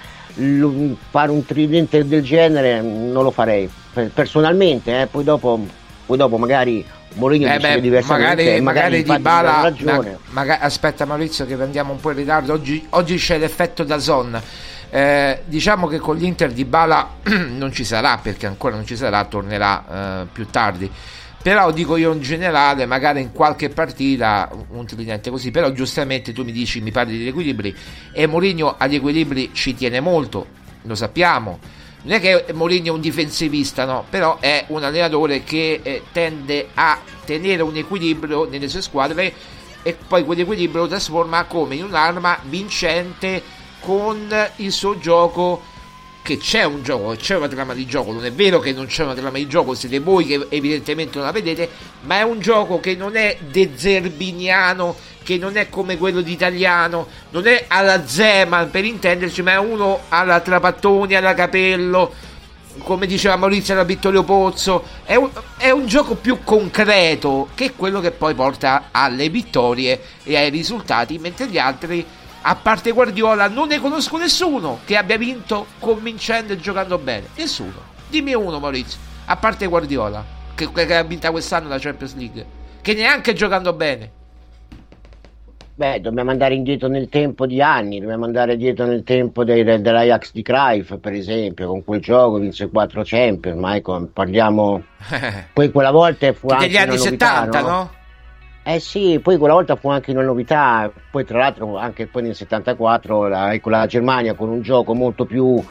[1.09, 5.59] fare un tridente del genere non lo farei Per- personalmente eh, poi dopo
[6.09, 6.83] poi dopo magari
[7.13, 10.17] Mourinho Eh beh, diversamente magari, e magari infatti di Bala ha ragione.
[10.59, 12.51] aspetta Maurizio che andiamo un po' in ritardo.
[12.51, 14.41] Oggi, oggi c'è l'effetto da zone
[14.89, 17.17] Eh, diciamo che con l'Inter di Bala
[17.55, 20.89] non ci sarà perché ancora non ci sarà tornerà eh, più tardi.
[21.43, 26.43] Però dico io in generale magari in qualche partita un tridente così però giustamente tu
[26.43, 27.75] mi dici mi parli degli equilibri
[28.11, 30.47] e Mourinho agli equilibri ci tiene molto
[30.81, 31.59] lo sappiamo
[32.01, 36.69] non è che Mourinho è un difensivista, no, però è un allenatore che eh, tende
[36.73, 39.33] a tenere un equilibrio nelle sue squadre
[39.81, 43.41] e poi quell'equilibrio lo trasforma come in un'arma vincente
[43.81, 45.61] con il suo gioco
[46.21, 49.03] che c'è un gioco, c'è una trama di gioco, non è vero che non c'è
[49.03, 51.69] una trama di gioco, siete voi che evidentemente non la vedete,
[52.01, 54.95] ma è un gioco che non è dezerbiniano,
[55.29, 59.57] che non è come quello di italiano, non è alla Zeman per intenderci, ma è
[59.59, 62.11] uno alla Trapattoni, alla Capello,
[62.79, 67.99] come diceva Maurizio alla Vittorio Pozzo, è un, è un gioco più concreto che quello
[67.99, 72.03] che poi porta alle vittorie e ai risultati, mentre gli altri,
[72.41, 77.27] a parte Guardiola, non ne conosco nessuno che abbia vinto convincendo e giocando bene.
[77.35, 77.79] Nessuno.
[78.09, 80.25] Dimmi uno, Maurizio, a parte Guardiola,
[80.55, 82.45] che, che ha vinto quest'anno la Champions League,
[82.81, 84.17] che neanche giocando bene.
[85.79, 90.33] Beh, dobbiamo andare indietro nel tempo di anni, dobbiamo andare indietro nel tempo dei, dell'Ajax
[90.33, 94.83] di Cruyff, per esempio, con quel gioco vinse 4 Champions, ma ecco, parliamo...
[95.53, 97.91] Poi quella volta fu anche Degli anni novità, 70, no?
[98.63, 102.35] Eh sì, poi quella volta fu anche una novità, poi tra l'altro anche poi nel
[102.35, 105.63] 74 la, ecco, la Germania con un gioco molto più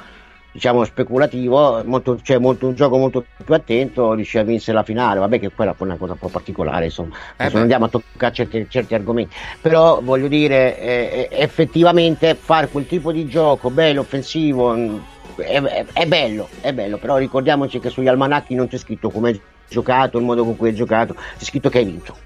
[0.51, 5.21] diciamo speculativo, molto, cioè molto, un gioco molto più attento, riuscì a vincere la finale,
[5.21, 8.33] vabbè che quella fu una cosa un po' particolare, insomma, Eh non andiamo a toccare
[8.35, 14.01] certi, certi argomenti, però voglio dire, eh, eh, effettivamente fare quel tipo di gioco bello,
[14.01, 15.05] offensivo, mh,
[15.37, 19.29] è, è- è bello, è bello, però ricordiamoci che sugli almanacchi non c'è scritto come
[19.31, 22.17] hai giocato, il modo con cui hai giocato, c'è scritto che hai vinto.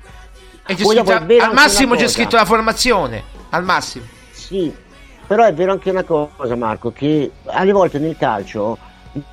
[0.66, 4.05] E c'è Poi scritto- al massimo c'è scritto la formazione, al massimo.
[4.31, 4.73] Sì,
[5.27, 8.79] però è vero anche una cosa, Marco, che alle volte nel calcio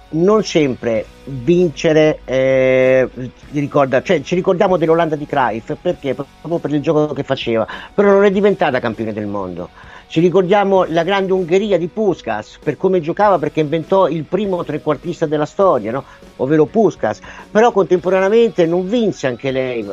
[0.10, 3.08] non sempre vincere eh,
[3.52, 8.12] ricorda, cioè ci ricordiamo dell'Olanda di Cruyff perché proprio per il gioco che faceva, però
[8.12, 9.70] non è diventata campione del mondo.
[10.08, 15.28] Ci ricordiamo la grande Ungheria di Puskas per come giocava perché inventò il primo trequartista
[15.28, 16.04] della storia, no?
[16.38, 17.20] ovvero Puskas,
[17.52, 19.88] però contemporaneamente non vinse anche lei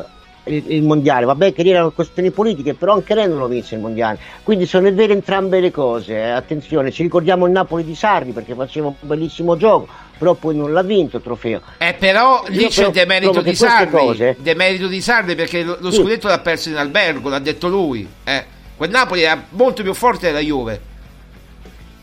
[0.47, 3.75] il, il mondiale, vabbè che lì erano questioni politiche, però anche lei non lo vinse
[3.75, 6.29] il mondiale, quindi sono vere entrambe le cose, eh.
[6.29, 9.87] attenzione, ci ricordiamo il Napoli di Sarri perché faceva un bellissimo gioco,
[10.17, 11.61] però poi non l'ha vinto il trofeo.
[11.77, 13.89] Eh, però lì Io c'è però il demerito di Sarri.
[13.89, 15.99] cose- Demerito di Sarri perché lo, lo Sì.
[16.01, 18.07] scudetto l'ha perso in albergo, l'ha detto lui.
[18.23, 18.43] Eh.
[18.75, 20.81] Quel Napoli era molto più forte della Juve.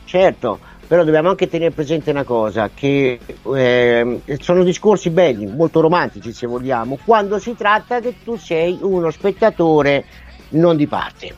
[0.05, 0.59] Certo,
[0.95, 3.18] però dobbiamo anche tenere presente una cosa, che
[3.53, 9.11] ehm, sono discorsi belli, molto romantici se vogliamo, quando si tratta che tu sei uno
[9.11, 10.05] spettatore
[10.51, 11.34] non di parte.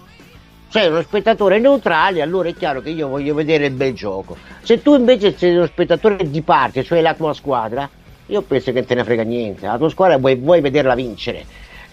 [0.68, 4.36] Sei uno spettatore neutrale, allora è chiaro che io voglio vedere il bel gioco.
[4.60, 7.88] Se tu invece sei uno spettatore di parte, cioè la tua squadra,
[8.26, 9.64] io penso che te ne frega niente.
[9.64, 11.46] La tua squadra vuoi, vuoi vederla vincere.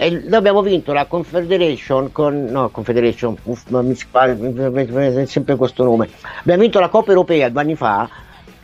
[0.03, 2.43] E noi abbiamo vinto la Confederation con.
[2.43, 6.09] No, Confederation, uff, mi mi- sempre questo nome.
[6.41, 8.09] Abbiamo vinto la Coppa Europea due anni fa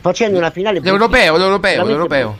[0.00, 0.80] facendo una finale.
[0.80, 2.36] L'europeo, l'europeo, l'europeo.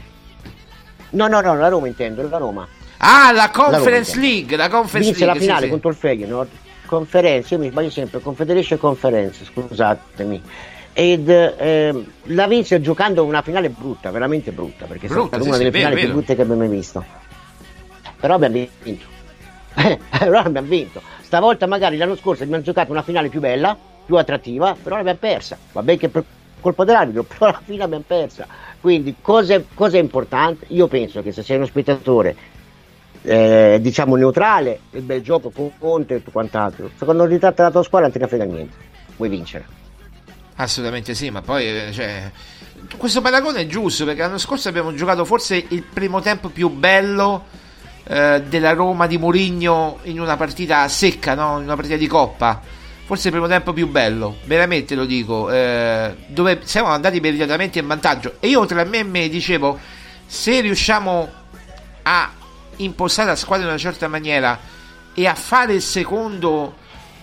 [1.12, 2.68] No, no, no, la Roma intendo, la Roma.
[2.98, 5.70] Ah, la Conference Roma, League, la Conference Vinse la League, finale sì, sì.
[5.70, 6.48] contro il Feyenoord.
[6.84, 10.42] Conferenza, io mi sbaglio sempre, Confederation Conference, scusatemi.
[10.92, 15.48] Ed ehm, la vinse giocando una finale brutta, veramente brutta, perché è Brutta, stata sì,
[15.48, 16.18] una sì, delle vero, finali più vero.
[16.18, 17.28] brutte che abbiamo mai visto.
[18.20, 19.06] Però abbiamo vinto.
[20.18, 21.00] però abbiamo vinto.
[21.22, 25.56] Stavolta magari l'anno scorso abbiamo giocato una finale più bella, più attrattiva, però l'abbiamo persa.
[25.72, 26.24] Va bene che per
[26.60, 28.46] colpa dell'arbitro, però alla fine abbiamo persa.
[28.80, 30.66] Quindi cosa, cosa è importante?
[30.68, 32.36] Io penso che se sei uno spettatore
[33.22, 37.82] eh, diciamo neutrale, il bel gioco con Conte e quant'altro, secondo me ritratta la tua
[37.82, 38.76] squadra non te ne frega niente.
[39.16, 39.66] Vuoi vincere.
[40.56, 42.30] Assolutamente sì, ma poi eh, cioè,
[42.96, 47.44] questo paragone è giusto perché l'anno scorso abbiamo giocato forse il primo tempo più bello
[48.10, 51.58] eh, della Roma di Mourinho in una partita secca, no?
[51.58, 52.60] in una partita di coppa.
[53.04, 57.86] Forse il primo tempo più bello, veramente lo dico, eh, dove siamo andati immediatamente in
[57.86, 58.36] vantaggio.
[58.40, 59.78] E io tra me e me dicevo,
[60.26, 61.28] se riusciamo
[62.02, 62.32] a
[62.76, 64.58] impostare la squadra in una certa maniera
[65.14, 66.78] e a fare il secondo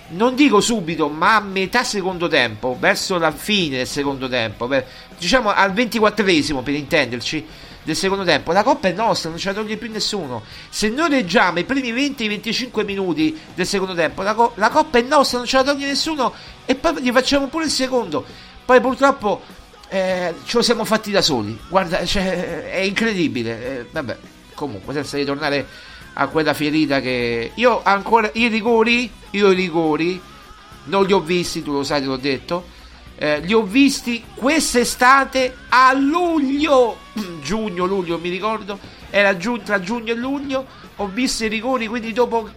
[0.09, 4.85] non dico subito, ma a metà secondo tempo, verso la fine del secondo tempo, per-
[5.17, 7.45] diciamo al 24esimo per intenderci,
[7.88, 10.43] del secondo tempo, la coppa è nostra, non ce la toglie più nessuno.
[10.67, 15.01] Se noi reggiamo i primi 20-25 minuti del secondo tempo, la, co- la coppa è
[15.03, 16.33] nostra, non ce la toglie nessuno
[16.65, 18.25] e poi gli facciamo pure il secondo.
[18.65, 19.41] Poi purtroppo
[19.88, 21.57] eh, ce lo siamo fatti da soli.
[21.69, 23.79] Guarda, cioè, è incredibile.
[23.79, 24.17] Eh, vabbè,
[24.53, 25.65] comunque, senza ritornare
[26.19, 30.21] a quella ferita che io ancora i rigori, io i rigori
[30.85, 32.75] non li ho visti, tu lo sai, te l'ho detto.
[33.19, 36.97] eh, li ho visti quest'estate a luglio,
[37.41, 40.65] giugno, luglio, mi ricordo, era giù, tra giugno e luglio.
[40.97, 42.49] Ho visto i rigori, quindi dopo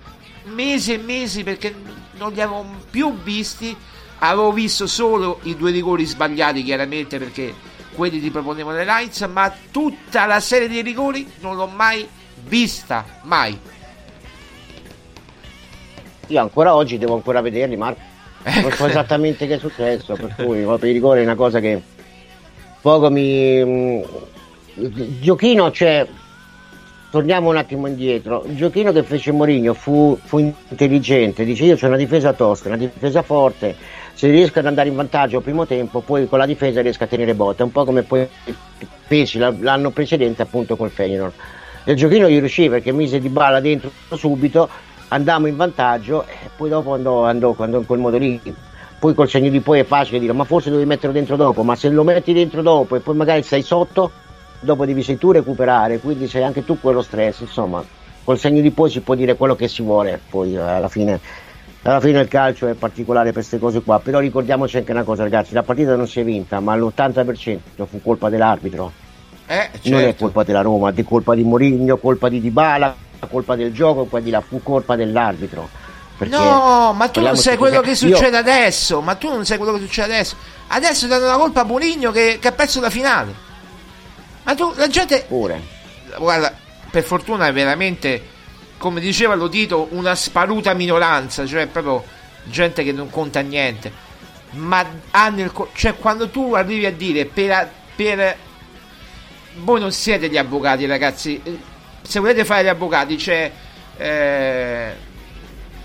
[0.45, 1.75] mesi e mesi perché
[2.13, 3.77] non li avevo più visti.
[4.23, 7.55] Avevo visto solo i due rigori sbagliati, chiaramente perché
[7.95, 12.07] quelli ti proponevano le Lions, ma tutta la serie di rigori non l'ho mai
[12.45, 13.59] vista, mai.
[16.27, 18.01] Io ancora oggi devo ancora vederli, Marco.
[18.45, 21.83] Non so esattamente che è successo, per cui proprio i rigori è una cosa che
[22.81, 24.05] poco mi.
[24.89, 26.07] Giochino, cioè.
[27.11, 28.45] Torniamo un attimo indietro.
[28.47, 31.45] Il giochino che fece Mourinho fu, fu intelligente.
[31.45, 33.75] Dice: Io c'ho una difesa tosta, una difesa forte.
[34.15, 37.07] Se riesco ad andare in vantaggio al primo tempo, poi con la difesa riesco a
[37.09, 37.65] tenere botta.
[37.65, 38.29] Un po' come poi
[39.07, 41.33] feci la- l'anno precedente, appunto, col Feyenoord.
[41.85, 44.69] Il giochino gli riuscì perché mise di balla dentro subito,
[45.09, 48.41] andammo in vantaggio e poi dopo andò, andò, andò in quel modo lì.
[49.01, 51.75] Poi col segno di poi è facile dire ma forse dovevi metterlo dentro dopo, ma
[51.75, 54.11] se lo metti dentro dopo e poi magari sei sotto,
[54.61, 57.83] dopo devi sei tu recuperare, quindi sei anche tu quello stress, insomma,
[58.25, 61.19] col segno di poi si può dire quello che si vuole, poi alla fine,
[61.83, 65.23] alla fine il calcio è particolare per queste cose qua, però ricordiamoci anche una cosa
[65.23, 67.59] ragazzi, la partita non si è vinta, ma l'80%
[67.89, 68.93] fu colpa dell'arbitro,
[69.47, 70.25] Eh, non è certo.
[70.25, 72.95] colpa della Roma, è colpa di Mourinho, colpa di Dybala,
[73.29, 75.69] colpa del gioco, poi di là fu colpa dell'arbitro.
[76.29, 79.01] No, ma tu non sai quello che chiaro- io- succede adesso.
[79.01, 80.37] Ma tu non sai quello che succede adesso.
[80.67, 83.33] Adesso danno la colpa a Mourinho che, che ha perso la finale.
[84.45, 85.25] Ma tu, la gente.
[85.29, 85.61] Pure.
[86.19, 86.53] Guarda,
[86.91, 88.23] per fortuna è veramente,
[88.79, 91.47] come diceva Lotito, una sparuta minoranza.
[91.47, 92.05] Cioè, proprio
[92.45, 93.93] gente che non conta niente.
[94.53, 95.53] Ma hanno il.
[95.75, 97.71] Cioè, quando tu arrivi a dire per.
[97.95, 98.37] per
[99.57, 101.41] voi non siete gli avvocati, ragazzi.
[101.43, 101.59] Eh,
[102.03, 103.51] Se volete fare gli avvocati, c'è.
[103.97, 105.09] eh,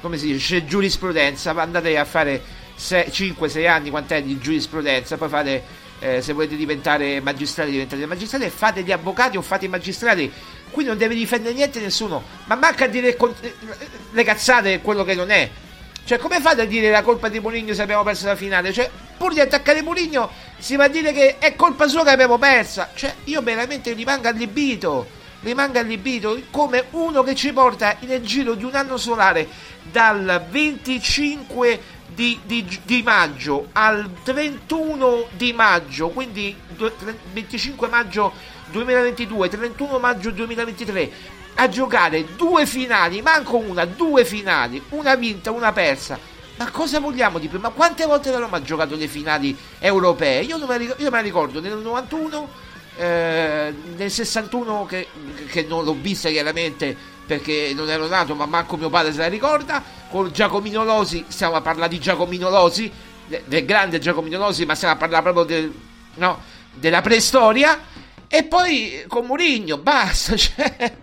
[0.02, 0.60] come si dice?
[0.60, 1.52] C'è giurisprudenza.
[1.52, 2.42] Andate a fare
[2.78, 5.18] 5-6 anni, quant'è di giurisprudenza.
[5.18, 5.84] Poi fate.
[6.00, 10.32] Eh, se volete diventare magistrati, diventate magistrati fate gli avvocati o fate i magistrati.
[10.70, 13.34] Qui non deve difendere niente nessuno, ma manca a dire con-
[14.12, 15.50] le cazzate quello che non è.
[16.06, 18.72] Cioè, come fate a dire la colpa di Mourinho se abbiamo perso la finale?
[18.72, 20.30] Cioè, pur di attaccare Mourinho,
[20.60, 22.92] si va a dire che è colpa sua che abbiamo persa.
[22.94, 25.08] Cioè, io veramente rimango allibito.
[25.42, 29.48] Rimango allibito come uno che ci porta nel giro di un anno solare
[29.82, 31.80] dal 25
[32.16, 38.32] di, di- di maggio al 31 di maggio, quindi due- tre- 25 maggio
[38.72, 41.12] 2022, 31 maggio 2023
[41.56, 46.18] a giocare due finali, manco una, due finali, una vinta, una persa.
[46.58, 47.60] Ma cosa vogliamo di più?
[47.60, 50.42] Ma quante volte la Roma ha giocato le finali europee?
[50.42, 52.50] Io, non me, ricordo, io me la ricordo nel 91,
[52.98, 55.08] eh, nel 61 che,
[55.48, 56.96] che non l'ho vista chiaramente
[57.26, 59.82] perché non ero nato, ma manco mio padre se la ricorda.
[60.10, 62.92] Con Giacomino Losi, stiamo a parlare di Giacomino Losi,
[63.28, 65.74] de- del grande Giacomino Losi, ma stiamo a parlare proprio del,
[66.16, 66.40] no,
[66.74, 67.80] della preistoria.
[68.28, 70.36] E poi con Murigno, basta.
[70.38, 70.94] Cioè,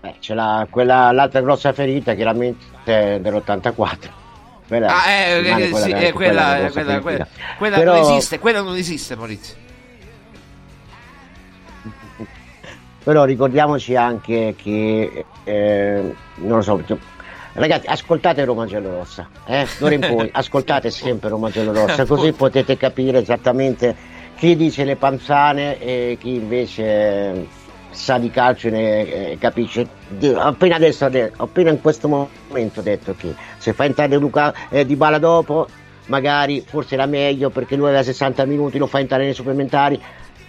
[0.00, 4.18] Beh, c'è la, quella, l'altra grossa ferita chiaramente è dell'84.
[4.66, 7.54] Quella, ah, eh, eh, sì, eh, quella, la eh, grossa quella, quella, ferita.
[7.58, 9.54] quella Però- non esiste, quella non esiste, Maurizio.
[13.02, 16.82] Però ricordiamoci anche che, eh, non lo so,
[17.54, 19.66] ragazzi, ascoltate Roma Giallorossa, eh?
[19.78, 23.96] d'ora in poi, ascoltate sempre Roma Giallorossa, così potete capire esattamente
[24.36, 27.58] chi dice le panzane e chi invece
[27.90, 29.86] sa di calcio e ne eh, capisce.
[30.36, 34.86] Appena adesso, ade- appena in questo momento ho detto che se fa entrare Luca eh,
[34.86, 35.66] di bala dopo,
[36.06, 40.00] magari forse era meglio perché lui aveva 60 minuti, lo fa entrare nei supplementari,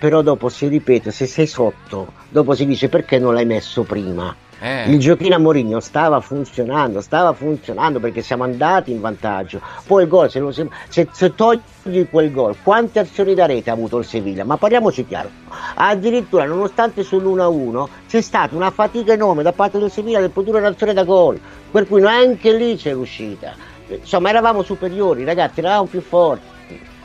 [0.01, 4.35] però dopo si ripete, se sei sotto, dopo si dice perché non l'hai messo prima.
[4.59, 4.89] Eh.
[4.89, 9.61] Il giochino a Mourinho stava funzionando, stava funzionando perché siamo andati in vantaggio.
[9.85, 10.67] Poi il gol, se, lo- se-
[11.11, 14.43] se- togli quel gol, quante azioni da rete ha avuto il Sevilla?
[14.43, 15.29] Ma parliamoci chiaro,
[15.75, 20.93] addirittura nonostante sull'1-1 c'è stata una fatica enorme da parte del Sevilla del produrre un'azione
[20.93, 21.39] da gol,
[21.69, 23.53] per cui neanche lì c'è riuscita.
[23.87, 26.49] Insomma, eravamo superiori, ragazzi, eravamo più forti.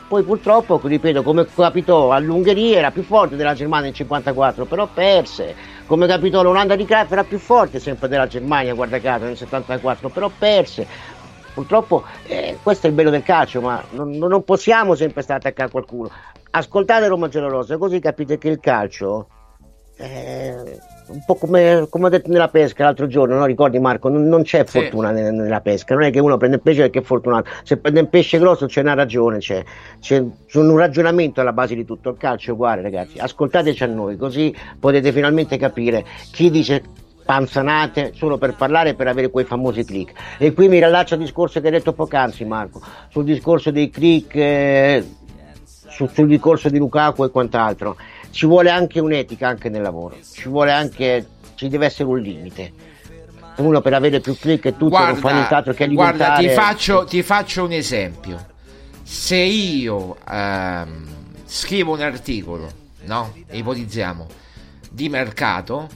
[0.09, 5.57] Poi purtroppo, ripeto, come capitò all'Ungheria era più forte della Germania nel 54, però perse.
[5.85, 10.09] Come capitò all'Olanda di Cruyff era più forte sempre della Germania, guarda caso, nel 74,
[10.11, 10.87] però perse.
[11.53, 15.69] Purtroppo eh, questo è il bello del calcio, ma non, non possiamo sempre stare attaccati
[15.69, 16.09] a qualcuno.
[16.51, 19.27] Ascoltate Roma Giallorossa, così capite che il calcio
[19.97, 20.55] è
[21.09, 23.45] un po' come, come ho detto nella pesca l'altro giorno, no?
[23.45, 24.09] ricordi Marco?
[24.09, 24.81] Non, non c'è Sì.
[24.81, 27.77] fortuna ne- nella pesca, non è che uno prende il pesce perché è fortunato, se
[27.77, 29.63] prende un pesce grosso c'è una ragione, c'è,
[30.01, 32.11] c'è, c'è un ragionamento alla base di tutto.
[32.11, 33.19] Il calcio è uguale, ragazzi.
[33.19, 36.83] Ascoltateci a noi, così potete finalmente capire chi dice
[37.25, 40.13] panzanate solo per parlare e per avere quei famosi click.
[40.39, 44.35] E qui mi riallaccio al discorso che hai detto poc'anzi, Marco, sul discorso dei click.
[44.37, 45.05] eh,
[45.89, 47.97] su- sul discorso di Lukaku e quant'altro,
[48.37, 52.71] ci vuole anche un'etica anche nel lavoro, ci vuole anche, ci deve essere un limite.
[53.57, 56.47] Uno per avere più click e tutto non fa nient'altro che guarda, alimentare.
[56.47, 58.47] ti faccio, ti faccio un esempio.
[59.03, 61.07] Se io ehm,
[61.47, 62.71] scrivo un articolo,
[63.05, 63.33] no?
[63.53, 64.27] Ipotizziamo,
[64.91, 65.89] di mercato,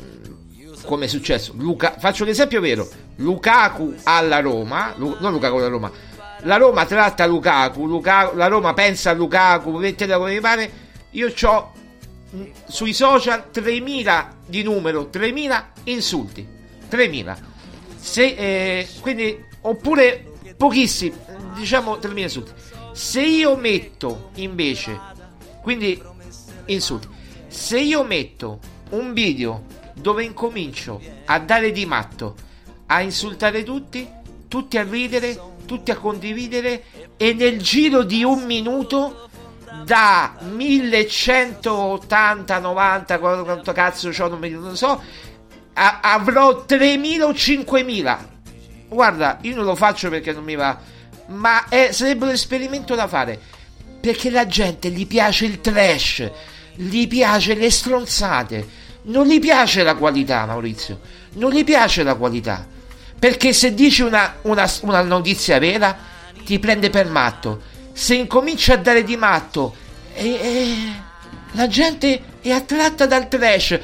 [0.00, 5.56] mm, come è successo, Luca- faccio un esempio vero, Lukaku alla Roma, Lu- non Lukaku
[5.58, 5.92] alla Roma,
[6.40, 10.81] la Roma tratta Lukaku, Lukaku- la Roma pensa a Lukaku, mettela come mi pare,
[11.12, 11.72] io ho
[12.66, 16.46] sui social 3.000 di numero, 3.000 insulti,
[16.90, 17.36] 3.000.
[17.96, 21.14] Se, eh, quindi, oppure pochissimi,
[21.54, 22.52] diciamo 3.000 insulti.
[22.92, 24.98] Se io metto invece,
[25.62, 26.00] quindi
[26.66, 27.08] insulti,
[27.48, 28.58] se io metto
[28.90, 32.34] un video dove incomincio a dare di matto,
[32.86, 34.08] a insultare tutti,
[34.48, 36.84] tutti a ridere, tutti a condividere
[37.16, 39.28] e nel giro di un minuto
[39.84, 45.02] da 1180, 90, quanto cazzo c'ho, non, mi- non so,
[45.74, 48.30] a- avrò 3000 o 5000.
[48.88, 50.78] Guarda, io non lo faccio perché non mi va,
[51.28, 53.38] ma è- sarebbe un esperimento da fare.
[54.00, 56.28] Perché la gente gli piace il trash,
[56.74, 58.66] gli piace le stronzate,
[59.02, 60.98] non gli piace la qualità, Maurizio.
[61.34, 62.66] Non gli piace la qualità.
[63.18, 65.96] Perché se dici una, una- una notizia vera,
[66.44, 67.62] ti prende per matto.
[67.92, 69.74] Se incominci a dare di matto,
[70.14, 70.76] e, e-
[71.52, 73.78] la gente è attratta dal trash.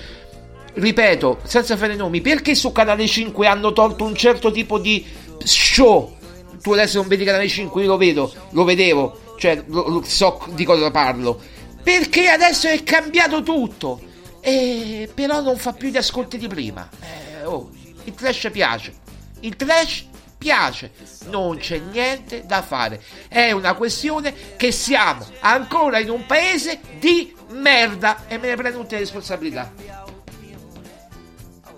[0.75, 5.05] Ripeto, senza fare nomi, perché su Canale 5 hanno tolto un certo tipo di
[5.43, 6.17] show?
[6.63, 10.45] Tu adesso non vedi Canale 5, io lo vedo, lo vedevo, cioè lo- lo- so
[10.51, 11.41] di cosa parlo.
[11.83, 14.01] Perché adesso è cambiato tutto.
[14.41, 16.89] E però non fa più gli ascolti di prima.
[17.01, 17.71] Eh, oh,
[18.05, 18.95] il trash piace.
[19.41, 20.07] Il trash
[20.39, 20.93] piace.
[21.31, 23.03] Non c'è niente da fare.
[23.29, 28.79] È una questione che siamo ancora in un paese di merda e me ne prendo
[28.79, 29.73] tutte le responsabilità.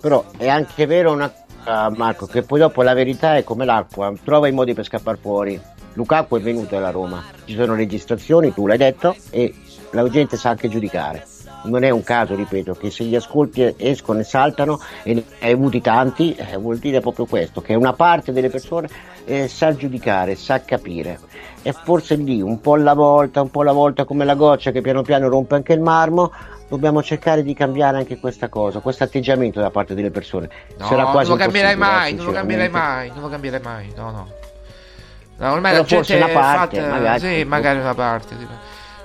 [0.01, 4.13] Però è anche vero una cosa, Marco, che poi dopo la verità è come l'acqua,
[4.25, 5.61] trova i modi per scappare fuori.
[5.93, 9.53] Lukaku è venuto dalla Roma, ci sono registrazioni, tu l'hai detto, e
[9.91, 11.27] la gente sa anche giudicare.
[11.63, 15.53] Non è un caso, ripeto, che se gli ascolti escono e saltano, e ne hai
[15.53, 18.89] avuti tanti, eh, vuol dire proprio questo, che una parte delle persone
[19.27, 21.19] eh, sa giudicare, sa capire.
[21.63, 24.81] E forse lì, un po' alla volta, un po' alla volta come la goccia che
[24.81, 26.33] piano piano rompe anche il marmo,
[26.71, 30.49] dobbiamo cercare di cambiare anche questa cosa, questo atteggiamento da parte delle persone.
[30.79, 33.61] No, Sarà non quasi lo cambierai mai, eh, non lo cambierai mai, non lo cambierai
[33.61, 34.29] mai, no, no.
[35.37, 37.21] No, ormai Però la gente una parte, fatta, magari.
[37.21, 38.37] sì, magari una parte.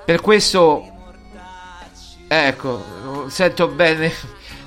[0.04, 0.86] Per questo,
[2.28, 4.12] ecco, sento bene.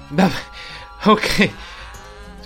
[1.05, 1.51] Ok.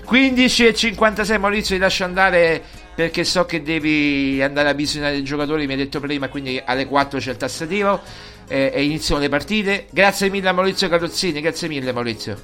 [0.04, 2.62] 15 e 56 Maurizio ti lascio andare
[2.94, 6.86] perché so che devi andare a visionare i giocatori, mi hai detto prima, quindi alle
[6.86, 8.00] 4 c'è il tassativo
[8.48, 9.86] eh, e iniziano le partite.
[9.90, 12.36] Grazie mille a Maurizio Carrozzini, grazie mille Maurizio.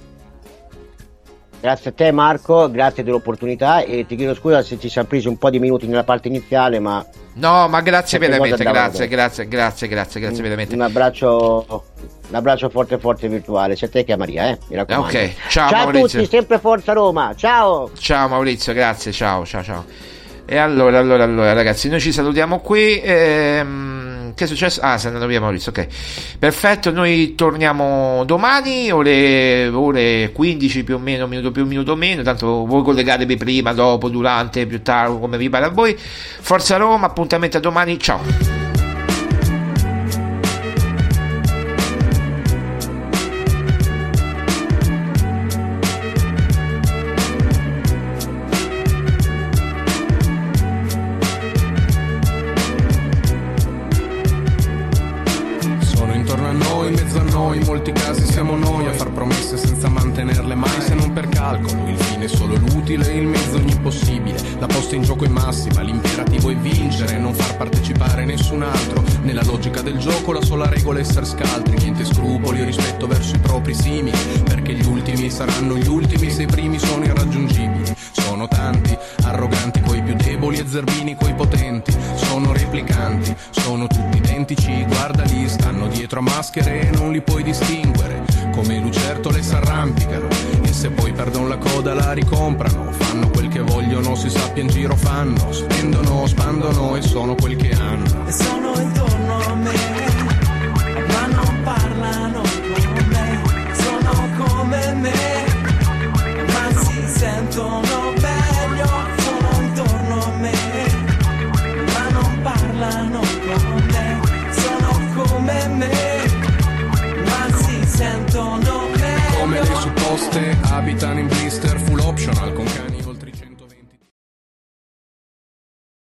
[1.61, 5.37] Grazie a te Marco, grazie dell'opportunità e ti chiedo scusa se ci siamo presi un
[5.37, 7.05] po' di minuti nella parte iniziale, ma
[7.39, 10.75] No, ma grazie veramente, grazie, grazie, grazie, grazie, grazie un, veramente.
[10.75, 11.85] un abbraccio
[12.29, 15.07] un abbraccio forte forte virtuale sia a te che a Maria, eh, mi raccomando.
[15.07, 16.21] Ok, ciao, ciao a Maurizio.
[16.21, 17.91] tutti, sempre Forza Roma, ciao!
[17.97, 19.85] Ciao Maurizio, grazie, ciao, ciao, ciao.
[20.45, 23.01] E allora, allora, allora, ragazzi, noi ci salutiamo qui.
[23.03, 24.08] ehm,
[24.39, 24.81] che è successo?
[24.83, 25.87] Ah, sei andato via Maurizio, ok.
[26.39, 32.23] Perfetto, noi torniamo domani, ore, ore 15 più o meno, minuto più, minuto meno.
[32.23, 35.99] Tanto voi collegatevi prima, dopo, durante, più tardi, come vi pare a voi.
[35.99, 38.68] Forza Roma, appuntamento a domani, ciao.